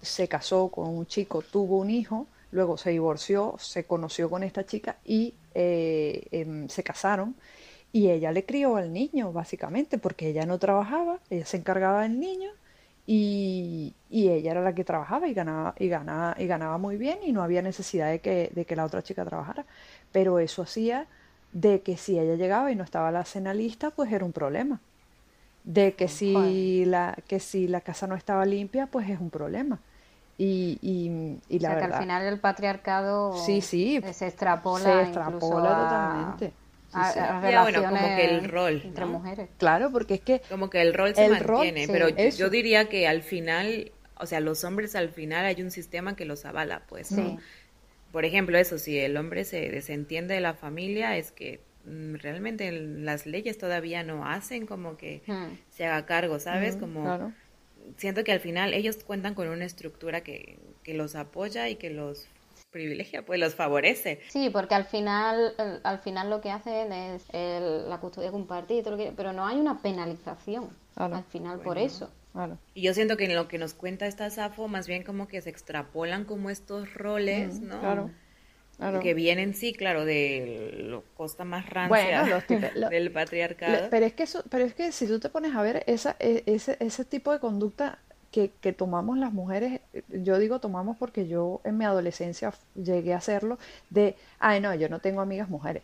[0.03, 4.65] se casó con un chico, tuvo un hijo, luego se divorció, se conoció con esta
[4.65, 7.35] chica y eh, em, se casaron.
[7.97, 12.21] Y ella le crió al niño, básicamente, porque ella no trabajaba, ella se encargaba del
[12.21, 12.51] niño
[13.07, 17.33] y, ella era la que trabajaba y ganaba, y, ganaba, y ganaba muy bien y
[17.33, 19.65] no había necesidad de que, de que la otra chica trabajara.
[20.13, 21.07] Pero eso hacía
[21.53, 24.79] de que si ella llegaba y no estaba la cena lista, pues era un problema.
[25.65, 29.81] De que si, la, que si la casa no estaba limpia, pues es un problema.
[30.37, 34.27] Y, y, y la o sea, verdad, que al final el patriarcado sí, sí, se
[34.27, 36.66] extrapola, se extrapola totalmente
[37.83, 39.49] como que el rol entre mujeres.
[39.59, 43.23] Claro, porque es que como que el rol se mantiene, pero yo, diría que al
[43.23, 47.15] final, o sea, los hombres al final hay un sistema que los avala, pues.
[48.13, 52.73] Por ejemplo, eso, si el hombre se desentiende de la familia, es que mm, realmente
[52.73, 55.59] las leyes todavía no hacen como que hmm.
[55.71, 56.77] se haga cargo, ¿sabes?
[56.77, 57.33] como
[57.97, 61.91] siento que al final ellos cuentan con una estructura que, que los apoya y que
[61.91, 62.27] los
[62.77, 64.21] privilegia, pues los favorece.
[64.29, 69.47] Sí, porque al final, al final lo que hacen es la custodia compartida, pero no
[69.47, 72.11] hay una penalización al final por eso.
[72.75, 75.41] Y yo siento que en lo que nos cuenta esta Safo, más bien como que
[75.41, 77.81] se extrapolan como estos roles, ¿no?
[77.81, 78.11] Claro.
[79.01, 82.45] Que vienen, sí, claro, de lo costa más rancia
[82.91, 83.89] del patriarcado.
[83.91, 86.43] pero es que eso, pero es que si tú te pones a ver esa, e,
[86.45, 88.01] ese, ese tipo de conducta
[88.45, 93.59] que, tomamos las mujeres, yo digo tomamos porque yo en mi adolescencia llegué a hacerlo,
[93.91, 95.83] de, ay no, yo no tengo amigas mujeres.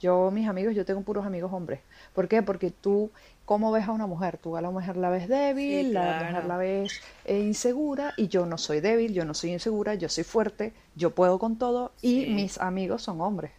[0.00, 1.80] Yo, mis amigos, yo tengo puros amigos hombres.
[2.14, 2.42] ¿Por qué?
[2.42, 3.10] Porque tú,
[3.44, 4.38] ¿cómo ves a una mujer?
[4.38, 8.44] Tú a la mujer la ves débil, la mujer la ves eh, insegura, y yo
[8.44, 12.26] no soy débil, yo no soy insegura, yo soy fuerte, yo puedo con todo, y
[12.26, 13.52] mis amigos son hombres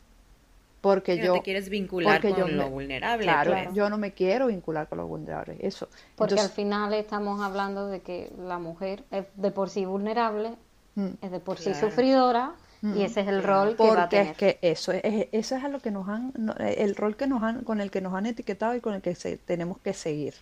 [0.86, 4.99] porque yo te quieres vincular con lo vulnerable claro yo no me quiero vincular con
[4.99, 9.71] lo vulnerable eso porque al final estamos hablando de que la mujer es de por
[9.71, 10.55] sí vulnerable
[10.93, 11.07] mm.
[11.23, 13.01] es de por sí sufridora y mm.
[13.01, 14.27] ese es el rol que va a tener.
[14.27, 17.41] es que eso es, eso es a lo que nos han el rol que nos
[17.41, 20.36] han con el que nos han etiquetado y con el que tenemos que seguir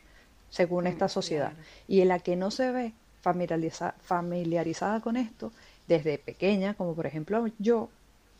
[0.49, 1.53] según esta mm, sociedad
[1.87, 2.91] y en la que no se ve
[3.21, 5.53] familiarizada, familiarizada con esto
[5.87, 7.89] desde pequeña como por ejemplo yo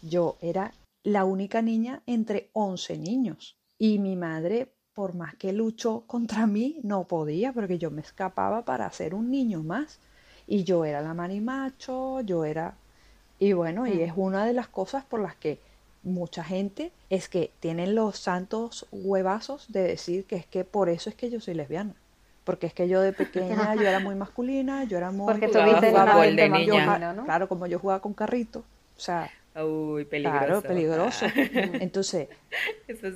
[0.01, 0.74] yo era
[1.04, 3.58] la única niña entre 11 niños.
[3.78, 8.64] Y mi madre, por más que luchó contra mí, no podía porque yo me escapaba
[8.64, 9.99] para ser un niño más.
[10.47, 12.76] Y yo era la marimacho, yo era...
[13.39, 15.60] Y bueno, y es una de las cosas por las que
[16.04, 21.10] mucha gente es que tienen los santos huevazos de decir que es que por eso
[21.10, 21.95] es que yo soy lesbiana.
[22.43, 25.26] Porque es que yo de pequeña yo era muy masculina, yo era muy...
[25.26, 28.60] Porque tú de niña, Claro, como yo jugaba con carrito.
[28.95, 30.45] O sea, Uy, peligroso.
[30.45, 31.26] Claro, peligroso.
[31.80, 32.28] Entonces,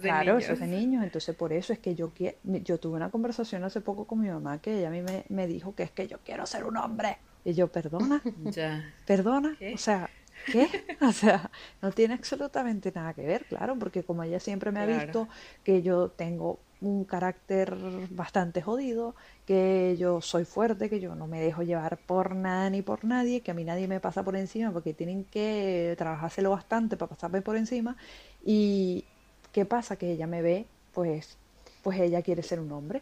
[0.02, 1.04] claro, eso es de niños.
[1.04, 2.12] Entonces, por eso es que yo
[2.44, 5.74] yo tuve una conversación hace poco con mi mamá que ella a mí me, dijo
[5.74, 7.18] que es que yo quiero ser un hombre.
[7.44, 8.94] Y yo, perdona, ya.
[9.06, 10.10] perdona, o sea,
[10.52, 10.68] ¿qué?
[11.02, 11.50] O sea,
[11.82, 15.28] no tiene absolutamente nada que ver, claro, porque como ella siempre me ha visto
[15.64, 17.76] que yo tengo un carácter
[18.10, 19.16] bastante jodido,
[19.46, 23.42] que yo soy fuerte, que yo no me dejo llevar por nada ni por nadie,
[23.42, 27.42] que a mí nadie me pasa por encima porque tienen que trabajárselo bastante para pasarme
[27.42, 27.96] por encima.
[28.46, 29.06] Y
[29.52, 29.96] ¿qué pasa?
[29.96, 31.38] Que ella me ve, pues,
[31.84, 33.02] pues ella quiere ser un hombre.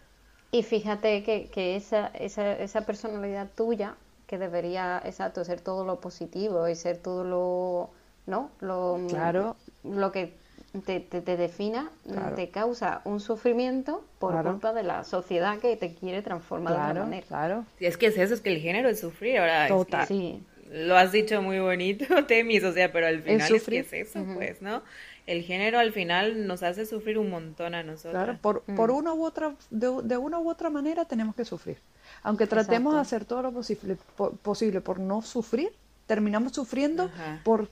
[0.51, 3.95] Y fíjate que, que esa, esa, esa personalidad tuya,
[4.27, 7.89] que debería, exacto, ser todo lo positivo y ser todo lo,
[8.25, 8.49] ¿no?
[8.59, 9.55] Lo, claro.
[9.83, 10.33] lo que
[10.81, 11.91] te, te, defina,
[12.35, 17.03] te causa un sufrimiento por culpa de la sociedad que te quiere transformar de una
[17.05, 17.27] manera.
[17.27, 19.39] Claro, sí, es que es eso, es que el género es sufrir.
[19.39, 20.07] Ahora, Total.
[20.07, 20.43] sí.
[20.71, 24.25] Lo has dicho muy bonito, Temis, o sea, pero al final es, que es eso,
[24.35, 24.81] pues, ¿no?
[25.27, 28.13] el género al final nos hace sufrir un montón a nosotros.
[28.13, 28.95] Claro, por, por mm.
[28.95, 31.77] una u otra, de, de, una u otra manera tenemos que sufrir.
[32.23, 35.71] Aunque tratemos de hacer todo lo posible por, posible por no sufrir,
[36.05, 37.09] terminamos sufriendo
[37.43, 37.67] por eh,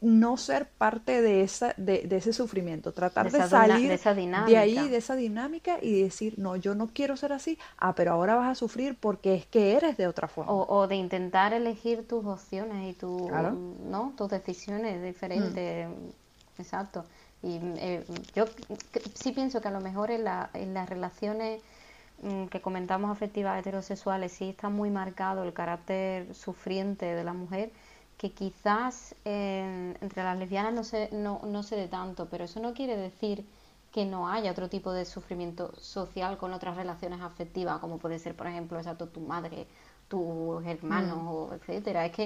[0.00, 4.96] no ser parte de esa de, de ese sufrimiento, tratar de, salir de, ahí, de
[4.96, 8.54] esa dinámica y decir, no, yo no quiero ser así, ah, pero ahora vas a
[8.54, 10.52] sufrir porque es que eres de otra forma.
[10.52, 13.30] O, de intentar elegir tus opciones y tu,
[13.88, 14.14] ¿no?
[14.16, 15.88] tus decisiones diferentes.
[15.88, 16.60] Mm.
[16.60, 17.04] Exacto.
[17.42, 18.04] Y eh,
[18.34, 18.46] yo
[19.14, 21.60] sí pienso que a lo mejor en, la, en las relaciones
[22.22, 27.70] mm, que comentamos afectivas heterosexuales sí está muy marcado el carácter sufriente de la mujer
[28.18, 32.72] que quizás entre las lesbianas no se, no, no se dé tanto, pero eso no
[32.72, 33.46] quiere decir
[33.92, 38.34] que no haya otro tipo de sufrimiento social con otras relaciones afectivas, como puede ser,
[38.34, 39.66] por ejemplo, exacto, tu madre,
[40.08, 41.28] tus hermanos, mm.
[41.28, 42.06] o etcétera.
[42.06, 42.24] Es que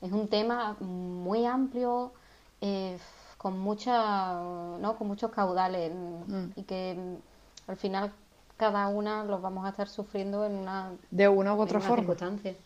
[0.00, 2.12] es un tema muy amplio.
[2.60, 2.96] Eh,
[3.42, 4.34] con mucha,
[4.78, 4.94] ¿no?
[4.96, 6.44] con muchos caudales mm.
[6.54, 8.12] y que mm, al final
[8.56, 12.14] cada una los vamos a estar sufriendo en una de una u otra forma.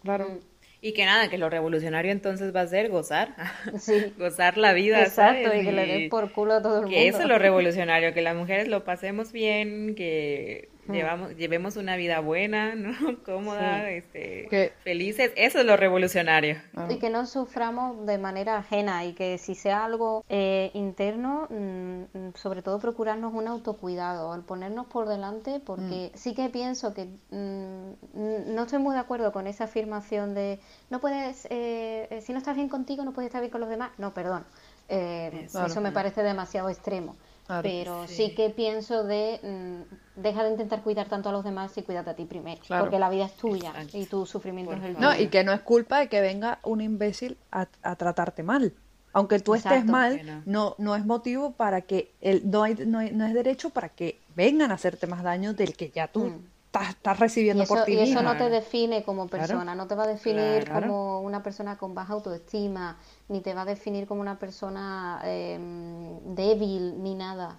[0.02, 0.26] Claro.
[0.28, 0.38] Mm.
[0.80, 3.34] Y que nada, que lo revolucionario entonces va a ser gozar,
[3.78, 4.12] sí.
[4.18, 5.02] gozar la vida.
[5.02, 6.96] Exacto, y que le den por culo a todo el mundo.
[6.96, 11.97] Que eso es lo revolucionario, que las mujeres lo pasemos bien, que Llevamos, llevemos una
[11.97, 12.95] vida buena, ¿no?
[13.24, 15.32] Cómoda, este, felices.
[15.37, 16.57] Eso es lo revolucionario.
[16.89, 22.34] Y que no suframos de manera ajena y que si sea algo eh, interno, mm,
[22.34, 26.16] sobre todo procurarnos un autocuidado, al ponernos por delante, porque mm.
[26.16, 30.61] sí que pienso que mm, no estoy muy de acuerdo con esa afirmación de
[30.91, 33.70] no puedes, eh, eh, si no estás bien contigo, no puedes estar bien con los
[33.70, 33.91] demás.
[33.99, 34.45] No, perdón.
[34.89, 37.16] eso me parece demasiado extremo.
[37.62, 38.34] Pero sí.
[38.34, 39.84] que pienso de
[40.16, 42.61] deja de intentar cuidar tanto a los demás y cuídate a ti primero.
[42.68, 45.07] Porque la vida es tuya y tu sufrimiento es el tuyo.
[45.07, 47.66] No, y que no es culpa de que venga un imbécil a,
[47.97, 48.72] tratarte mal.
[49.12, 50.74] Aunque tú estés mal, no.
[50.78, 54.74] no es motivo para que el, no, hay, no, es derecho para que vengan a
[54.74, 56.55] hacerte más daño del que ya tú mm.
[56.82, 60.08] Estás, recibiendo por ti Y eso no te define como persona, no te va a
[60.08, 62.98] definir como una persona con baja autoestima,
[63.28, 67.58] ni te va a definir como una persona em, débil, ni nada.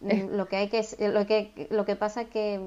[0.00, 2.60] Mm, lo que hay que lo que lo que pasa es que,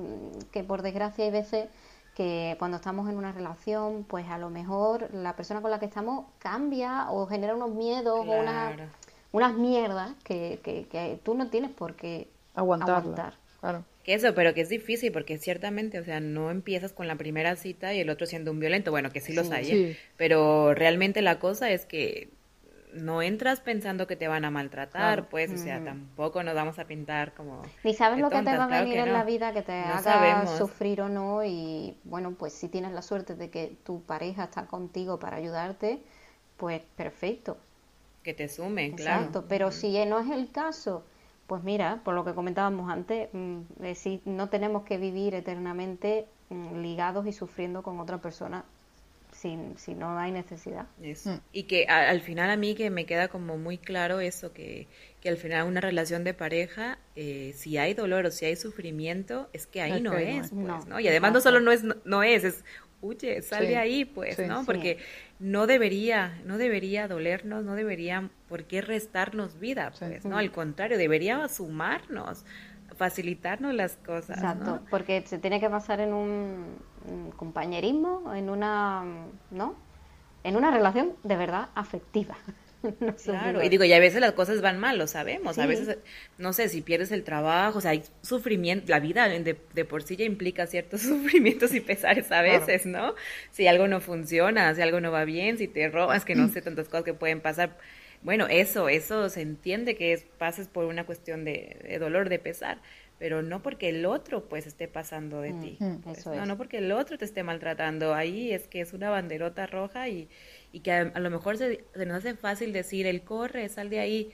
[0.51, 1.69] que por desgracia hay veces
[2.15, 5.85] que cuando estamos en una relación, pues a lo mejor la persona con la que
[5.85, 8.75] estamos cambia o genera unos miedos o unas,
[9.31, 13.35] unas mierdas que, que, tú no tienes por qué aguantar.
[13.61, 13.83] Claro.
[14.03, 17.55] Que eso, pero que es difícil porque ciertamente, o sea, no empiezas con la primera
[17.55, 19.97] cita y el otro siendo un violento, bueno, que sí los hay, ¿eh?
[20.17, 22.29] pero realmente la cosa es que
[22.93, 26.85] no entras pensando que te van a maltratar, pues, o sea, tampoco nos vamos a
[26.85, 27.61] pintar como...
[27.83, 31.01] Ni sabes lo que te va a venir en la vida, que te haga sufrir
[31.01, 35.19] o no, y bueno, pues si tienes la suerte de que tu pareja está contigo
[35.19, 36.01] para ayudarte,
[36.57, 37.57] pues perfecto.
[38.23, 39.19] Que te sume, claro.
[39.19, 41.03] Exacto, pero si no es el caso,
[41.51, 46.25] pues mira, por lo que comentábamos antes, mm, eh, si no tenemos que vivir eternamente
[46.47, 48.63] mm, ligados y sufriendo con otra persona
[49.33, 50.85] si, no hay necesidad.
[50.97, 51.39] Mm.
[51.51, 54.87] Y que al final a mí que me queda como muy claro eso, que,
[55.19, 59.49] que al final una relación de pareja, eh, si hay dolor o si hay sufrimiento,
[59.51, 62.45] es que ahí no es, pues, no, Y además no solo no es, no, es,
[62.45, 62.63] es,
[63.01, 64.65] huye, sal de ahí, pues, ¿no?
[64.65, 64.97] Porque
[65.39, 70.37] no debería, no debería dolernos, no debería por qué restarnos vida, pues, ¿no?
[70.37, 72.45] Al contrario, debería sumarnos
[72.95, 74.37] facilitarnos las cosas.
[74.37, 76.77] Exacto, porque se tiene que pasar en un,
[77.35, 79.03] compañerismo, en una,
[79.49, 79.75] ¿no?
[80.43, 82.35] En una relación de verdad afectiva.
[83.23, 85.57] claro, y digo, y a veces las cosas van mal, lo sabemos.
[85.59, 85.97] A veces,
[86.37, 90.15] no sé, si pierdes el trabajo, o sea, hay sufrimiento, la vida de, por sí
[90.15, 93.15] ya implica ciertos sufrimientos y pesares a veces, ¿no?
[93.51, 96.61] Si algo no funciona, si algo no va bien, si te robas, que no sé,
[96.61, 97.77] tantas cosas que pueden pasar
[98.23, 102.77] bueno, eso, eso se entiende que es, pases por una cuestión de, dolor, de pesar,
[103.17, 105.77] pero no porque el otro pues esté pasando de ti.
[106.03, 108.13] Pues, no, no porque el otro te esté maltratando.
[108.13, 110.29] Ahí es que es una banderota roja y,
[110.71, 114.31] y que a, lo mejor se, nos hace fácil decir, el corre, sal de ahí.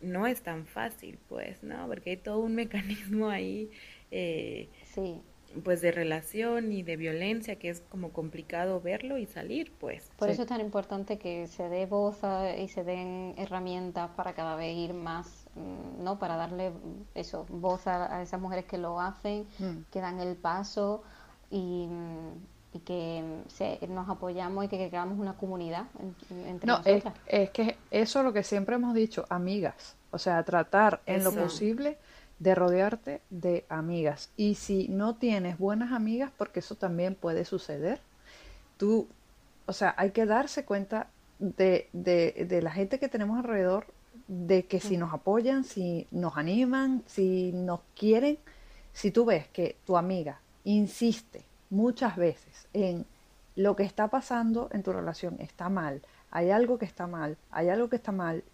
[0.00, 1.86] No es tan fácil, pues, ¿no?
[1.88, 3.70] Porque hay todo un mecanismo ahí.
[4.10, 5.20] Eh, sí
[5.64, 10.30] pues de relación y de violencia que es como complicado verlo y salir pues por
[10.30, 12.18] eso es tan importante que se dé voz
[12.58, 16.72] y se den herramientas para cada vez ir más mm, no para darle
[17.14, 19.90] eso voz a, esas mujeres que lo hacen mm.
[19.90, 21.02] que dan el paso
[21.50, 21.88] y,
[22.78, 23.42] que
[23.88, 25.86] nos apoyamos y que creamos una comunidad
[26.46, 29.96] entre no, Es, es que eso es lo que siempre hemos dicho, amigas.
[30.12, 31.98] O sea, tratar en lo posible
[32.38, 34.30] de rodearte de amigas.
[34.36, 38.00] Y si no tienes buenas amigas, porque eso también puede suceder,
[38.76, 39.08] tú,
[39.66, 41.08] o sea, hay que darse cuenta
[41.38, 43.86] de, de, de la gente que tenemos alrededor,
[44.26, 48.38] de que si nos apoyan, si nos animan, si nos quieren,
[48.92, 53.06] si tú ves que tu amiga insiste muchas veces en
[53.56, 57.68] lo que está pasando en tu relación está mal, hay algo que está mal, hay
[57.68, 58.44] algo que está mal,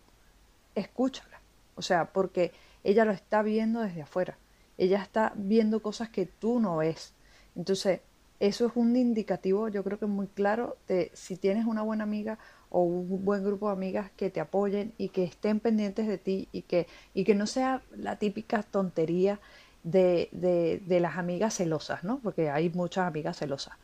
[0.74, 1.40] escúchala.
[1.74, 2.52] O sea, porque
[2.84, 4.38] ella lo está viendo desde afuera.
[4.78, 7.14] Ella está viendo cosas que tú no ves.
[7.54, 8.00] Entonces,
[8.40, 12.38] eso es un indicativo, yo creo que muy claro, de si tienes una buena amiga
[12.68, 16.48] o un buen grupo de amigas que te apoyen y que estén pendientes de ti
[16.52, 19.40] y que, y que no sea la típica tontería
[19.86, 22.18] de, de, de las amigas celosas, ¿no?
[22.18, 23.74] Porque hay muchas amigas celosas.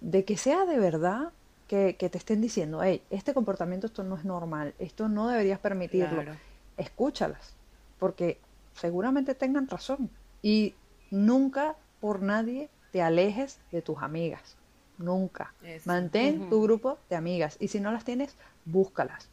[0.00, 1.30] De que sea de verdad
[1.68, 5.60] que, que te estén diciendo, hey, este comportamiento, esto no es normal, esto no deberías
[5.60, 6.22] permitirlo.
[6.22, 6.36] Claro.
[6.76, 7.54] Escúchalas,
[8.00, 8.40] porque
[8.74, 10.10] seguramente tengan razón.
[10.42, 10.74] Y
[11.12, 14.56] nunca por nadie te alejes de tus amigas.
[14.98, 15.54] Nunca.
[15.62, 15.88] Eso.
[15.88, 17.56] Mantén tu grupo de amigas.
[17.60, 18.34] Y si no las tienes,
[18.64, 19.28] búscalas.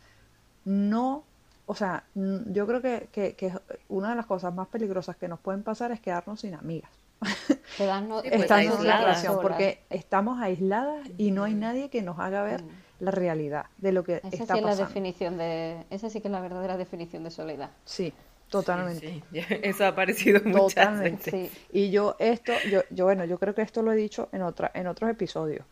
[0.64, 1.24] No,
[1.72, 3.54] o sea, yo creo que, que- que
[3.90, 6.90] una de las cosas más peligrosas que nos pueden pasar es quedarnos sin amigas.
[7.78, 9.02] Quedarnos, Sí, pues, Estando en aisladas.
[9.02, 9.42] relación, solas.
[9.44, 12.64] porque estamos aisladas y no hay nadie que nos haga ver
[13.00, 16.28] la realidad de lo que Esa está sí es la definición de, esa sí que
[16.28, 17.70] es la verdadera definición de soledad.
[17.86, 18.14] Sí,
[18.50, 19.22] totalmente.
[19.32, 21.32] Sí, Eso ha aparecido muchas Totalmente.
[21.32, 21.52] veces.
[21.52, 21.68] Sí.
[21.72, 24.72] Y yo esto, yo, yo bueno, yo creo que esto lo he dicho en otra,
[24.74, 25.66] en otros episodios.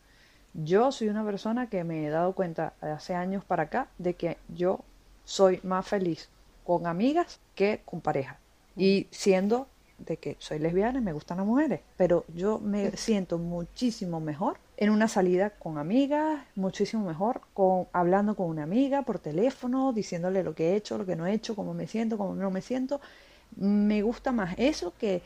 [0.54, 4.36] Yo soy una persona que me he dado cuenta hace años para acá de que
[4.48, 4.80] yo
[5.28, 6.30] soy más feliz
[6.64, 8.38] con amigas que con pareja.
[8.76, 9.68] Y siendo
[9.98, 14.56] de que soy lesbiana y me gustan las mujeres, pero yo me siento muchísimo mejor
[14.78, 20.42] en una salida con amigas, muchísimo mejor con hablando con una amiga por teléfono, diciéndole
[20.42, 22.62] lo que he hecho, lo que no he hecho, cómo me siento, cómo no me
[22.62, 22.98] siento.
[23.56, 25.20] Me gusta más eso que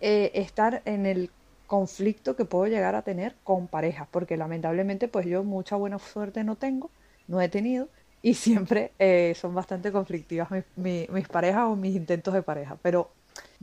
[0.00, 1.28] eh, estar en el
[1.66, 6.44] conflicto que puedo llegar a tener con parejas, porque lamentablemente pues yo mucha buena suerte
[6.44, 6.90] no tengo,
[7.28, 7.88] no he tenido
[8.24, 12.78] y siempre eh, son bastante conflictivas mis, mi- mis parejas o mis intentos de pareja,
[12.82, 13.10] pero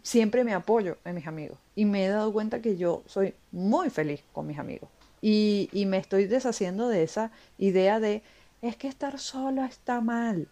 [0.03, 3.89] siempre me apoyo en mis amigos y me he dado cuenta que yo soy muy
[3.89, 4.89] feliz con mis amigos
[5.21, 8.23] y, y me estoy deshaciendo de esa idea de
[8.61, 10.47] es que estar sola está mal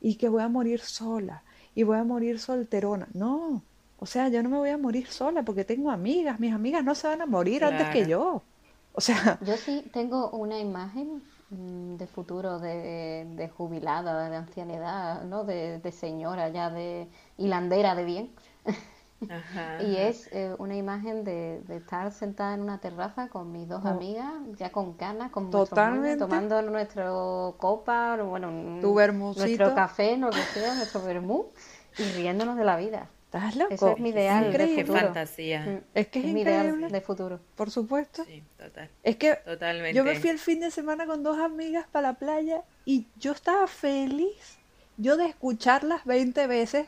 [0.00, 1.42] y que voy a morir sola
[1.74, 3.08] y voy a morir solterona.
[3.14, 3.62] No,
[3.98, 6.94] o sea, yo no me voy a morir sola porque tengo amigas, mis amigas no
[6.94, 8.42] se van a morir antes que yo.
[8.92, 11.22] O sea, Yo sí tengo una imagen
[11.98, 15.44] de futuro de, de jubilada, de ancianidad, ¿no?
[15.44, 18.30] De, de señora ya de hilandera de bien.
[19.28, 23.68] Ajá, Y es eh, una imagen de, de estar sentada en una terraza con mis
[23.68, 23.86] dos Oh.
[23.86, 26.16] amigas, ya con canas, con Totalmente.
[26.16, 28.94] tomando nuestro copa, bueno, Tu
[29.34, 31.52] nuestro café, lo que sea, nuestro vermú,
[31.96, 33.10] y riéndonos de la vida.
[33.38, 33.74] Estás loco.
[33.74, 34.76] Ese es mi ideal de Increíble.
[34.76, 35.04] Qué futuro.
[35.04, 35.60] fantasía.
[35.62, 37.40] Mm, Es que es mi ideal de futuro.
[37.56, 38.24] Por supuesto.
[38.24, 38.90] Sí, total.
[39.02, 39.94] Es que Totalmente.
[39.96, 43.32] yo me fui el fin de semana con dos amigas para la playa y yo
[43.32, 44.58] estaba feliz.
[44.96, 46.86] Yo de escucharlas 20 veces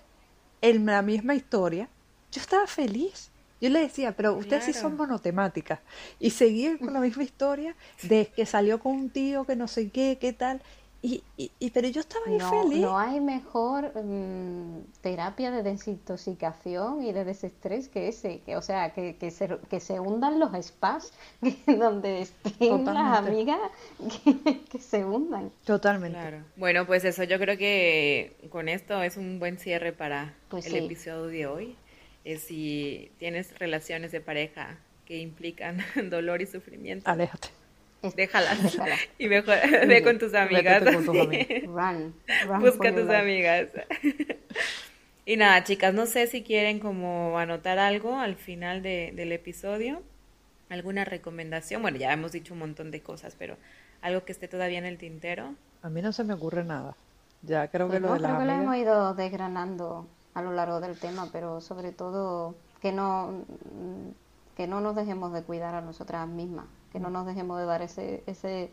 [0.62, 1.88] en la misma historia,
[2.32, 3.30] yo estaba feliz.
[3.60, 5.80] Yo le decía, pero ustedes sí son monotemáticas.
[6.20, 9.88] Y seguir con la misma historia de que salió con un tío que no sé
[9.90, 10.60] qué, qué tal.
[11.08, 12.80] Y, y, y- pero yo estaba ahí No, feliz.
[12.82, 18.92] no hay mejor mm, terapia de desintoxicación y de desestrés que ese, que, o sea,
[18.92, 23.60] que, que se, que se hundan los spas, que donde estén las amigas,
[24.24, 25.52] que, que se hundan.
[25.64, 26.18] Totalmente.
[26.18, 26.38] Claro.
[26.56, 30.72] Bueno, pues eso yo creo que con esto es un buen cierre para Pues el
[30.72, 30.78] sí.
[30.78, 31.76] episodio de hoy.
[32.24, 35.78] Es si tienes relaciones de pareja que implican
[36.10, 37.50] dolor y sufrimiento, Aléjate.
[38.14, 38.96] Déjalas Déjala.
[39.18, 39.56] y mejor
[39.88, 40.82] ve con tus amigas.
[40.82, 41.20] Con tus sí.
[41.20, 41.62] amigas.
[41.64, 42.14] Run,
[42.46, 43.16] run Busca your tus life.
[43.16, 43.68] amigas.
[45.24, 50.02] Y nada, chicas, no sé si quieren como anotar algo al final de- del episodio,
[50.68, 51.82] alguna recomendación.
[51.82, 53.56] Bueno, ya hemos dicho un montón de cosas, pero
[54.02, 55.54] algo que esté todavía en el tintero.
[55.82, 56.94] A mí no se me ocurre nada.
[57.42, 60.42] Ya creo que Pues lo no, de las creo que lo hemos ido desgranando a
[60.42, 63.44] lo largo del tema, pero sobre todo que no,
[64.56, 67.82] que no nos dejemos de cuidar a nosotras mismas, que no nos dejemos de dar
[67.82, 68.70] ese, ese,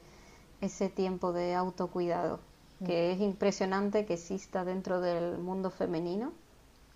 [0.61, 2.39] ese tiempo de autocuidado,
[2.86, 6.32] que es impresionante que exista dentro del mundo femenino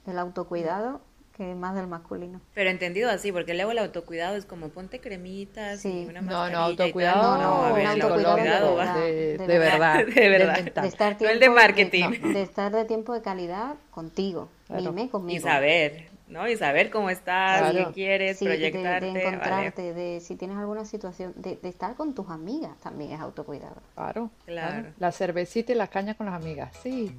[0.05, 1.01] el autocuidado
[1.35, 2.39] que más del masculino.
[2.53, 6.03] Pero entendido así, porque luego el autocuidado es como ponte cremitas Sí.
[6.05, 8.95] y una No, no, y autocuidado No, no, a ver, un autocuidado de autocuidado verdad.
[8.95, 10.05] de, de de verdad, verdad.
[10.15, 10.81] De verdad.
[10.81, 12.09] De estar No el de tiempo marketing.
[12.21, 14.81] no, de estar de tiempo de calidad contigo, Claro.
[14.93, 15.43] mime Y conmigo.
[15.43, 16.47] saber, ¿no?
[16.47, 19.11] Y saber cómo estás, qué quieres, proyectarte.
[19.11, 23.81] De, encontrarte, de si tienes alguna situación, de, estar con tus amigas también es autocuidado.
[23.95, 24.89] Claro, claro.
[24.99, 27.15] La cervecita y la caña con las amigas, sí.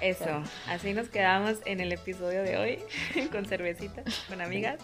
[0.00, 2.78] Eso, así nos quedamos en el episodio de hoy,
[3.32, 4.80] con cervecita, con amigas.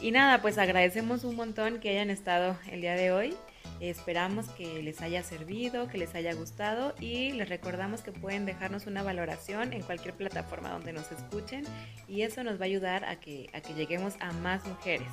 [0.00, 3.36] Y nada, pues agradecemos un montón que hayan estado el día de hoy.
[3.80, 8.86] Esperamos que les haya servido, que les haya gustado y les recordamos que pueden dejarnos
[8.86, 11.64] una valoración en cualquier plataforma donde nos escuchen
[12.08, 15.08] y eso nos va a ayudar a que, a que lleguemos a más mujeres.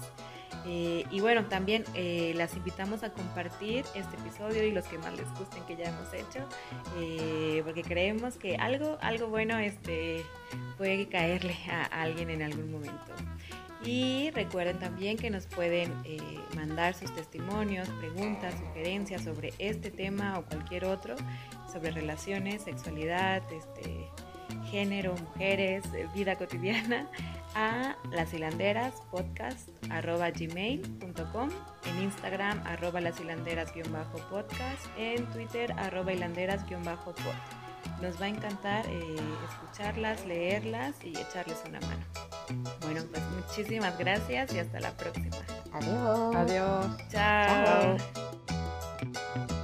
[0.66, 5.18] Eh, y bueno, también eh, las invitamos a compartir este episodio y los que más
[5.18, 6.47] les gusten que ya hemos hecho,
[6.97, 10.24] eh, porque creemos que algo, algo bueno este,
[10.78, 13.14] puede caerle a alguien en algún momento.
[13.84, 16.20] Y recuerden también que nos pueden eh,
[16.56, 21.16] mandar sus testimonios, preguntas, sugerencias sobre este tema o cualquier otro,
[21.72, 24.08] sobre relaciones, sexualidad, este,
[24.70, 27.08] género, mujeres, eh, vida cotidiana,
[27.56, 27.96] a
[30.38, 31.50] gmail.com
[31.86, 37.61] en Instagram arroba lasilanderas-podcast, en Twitter arroba hilanderas-pod.
[38.02, 39.16] Nos va a encantar eh,
[39.50, 42.04] escucharlas, leerlas y echarles una mano.
[42.82, 45.38] Bueno, pues muchísimas gracias y hasta la próxima.
[45.72, 46.36] Adiós.
[46.36, 46.86] Adiós.
[47.10, 47.98] Chao.
[47.98, 49.58] Chao.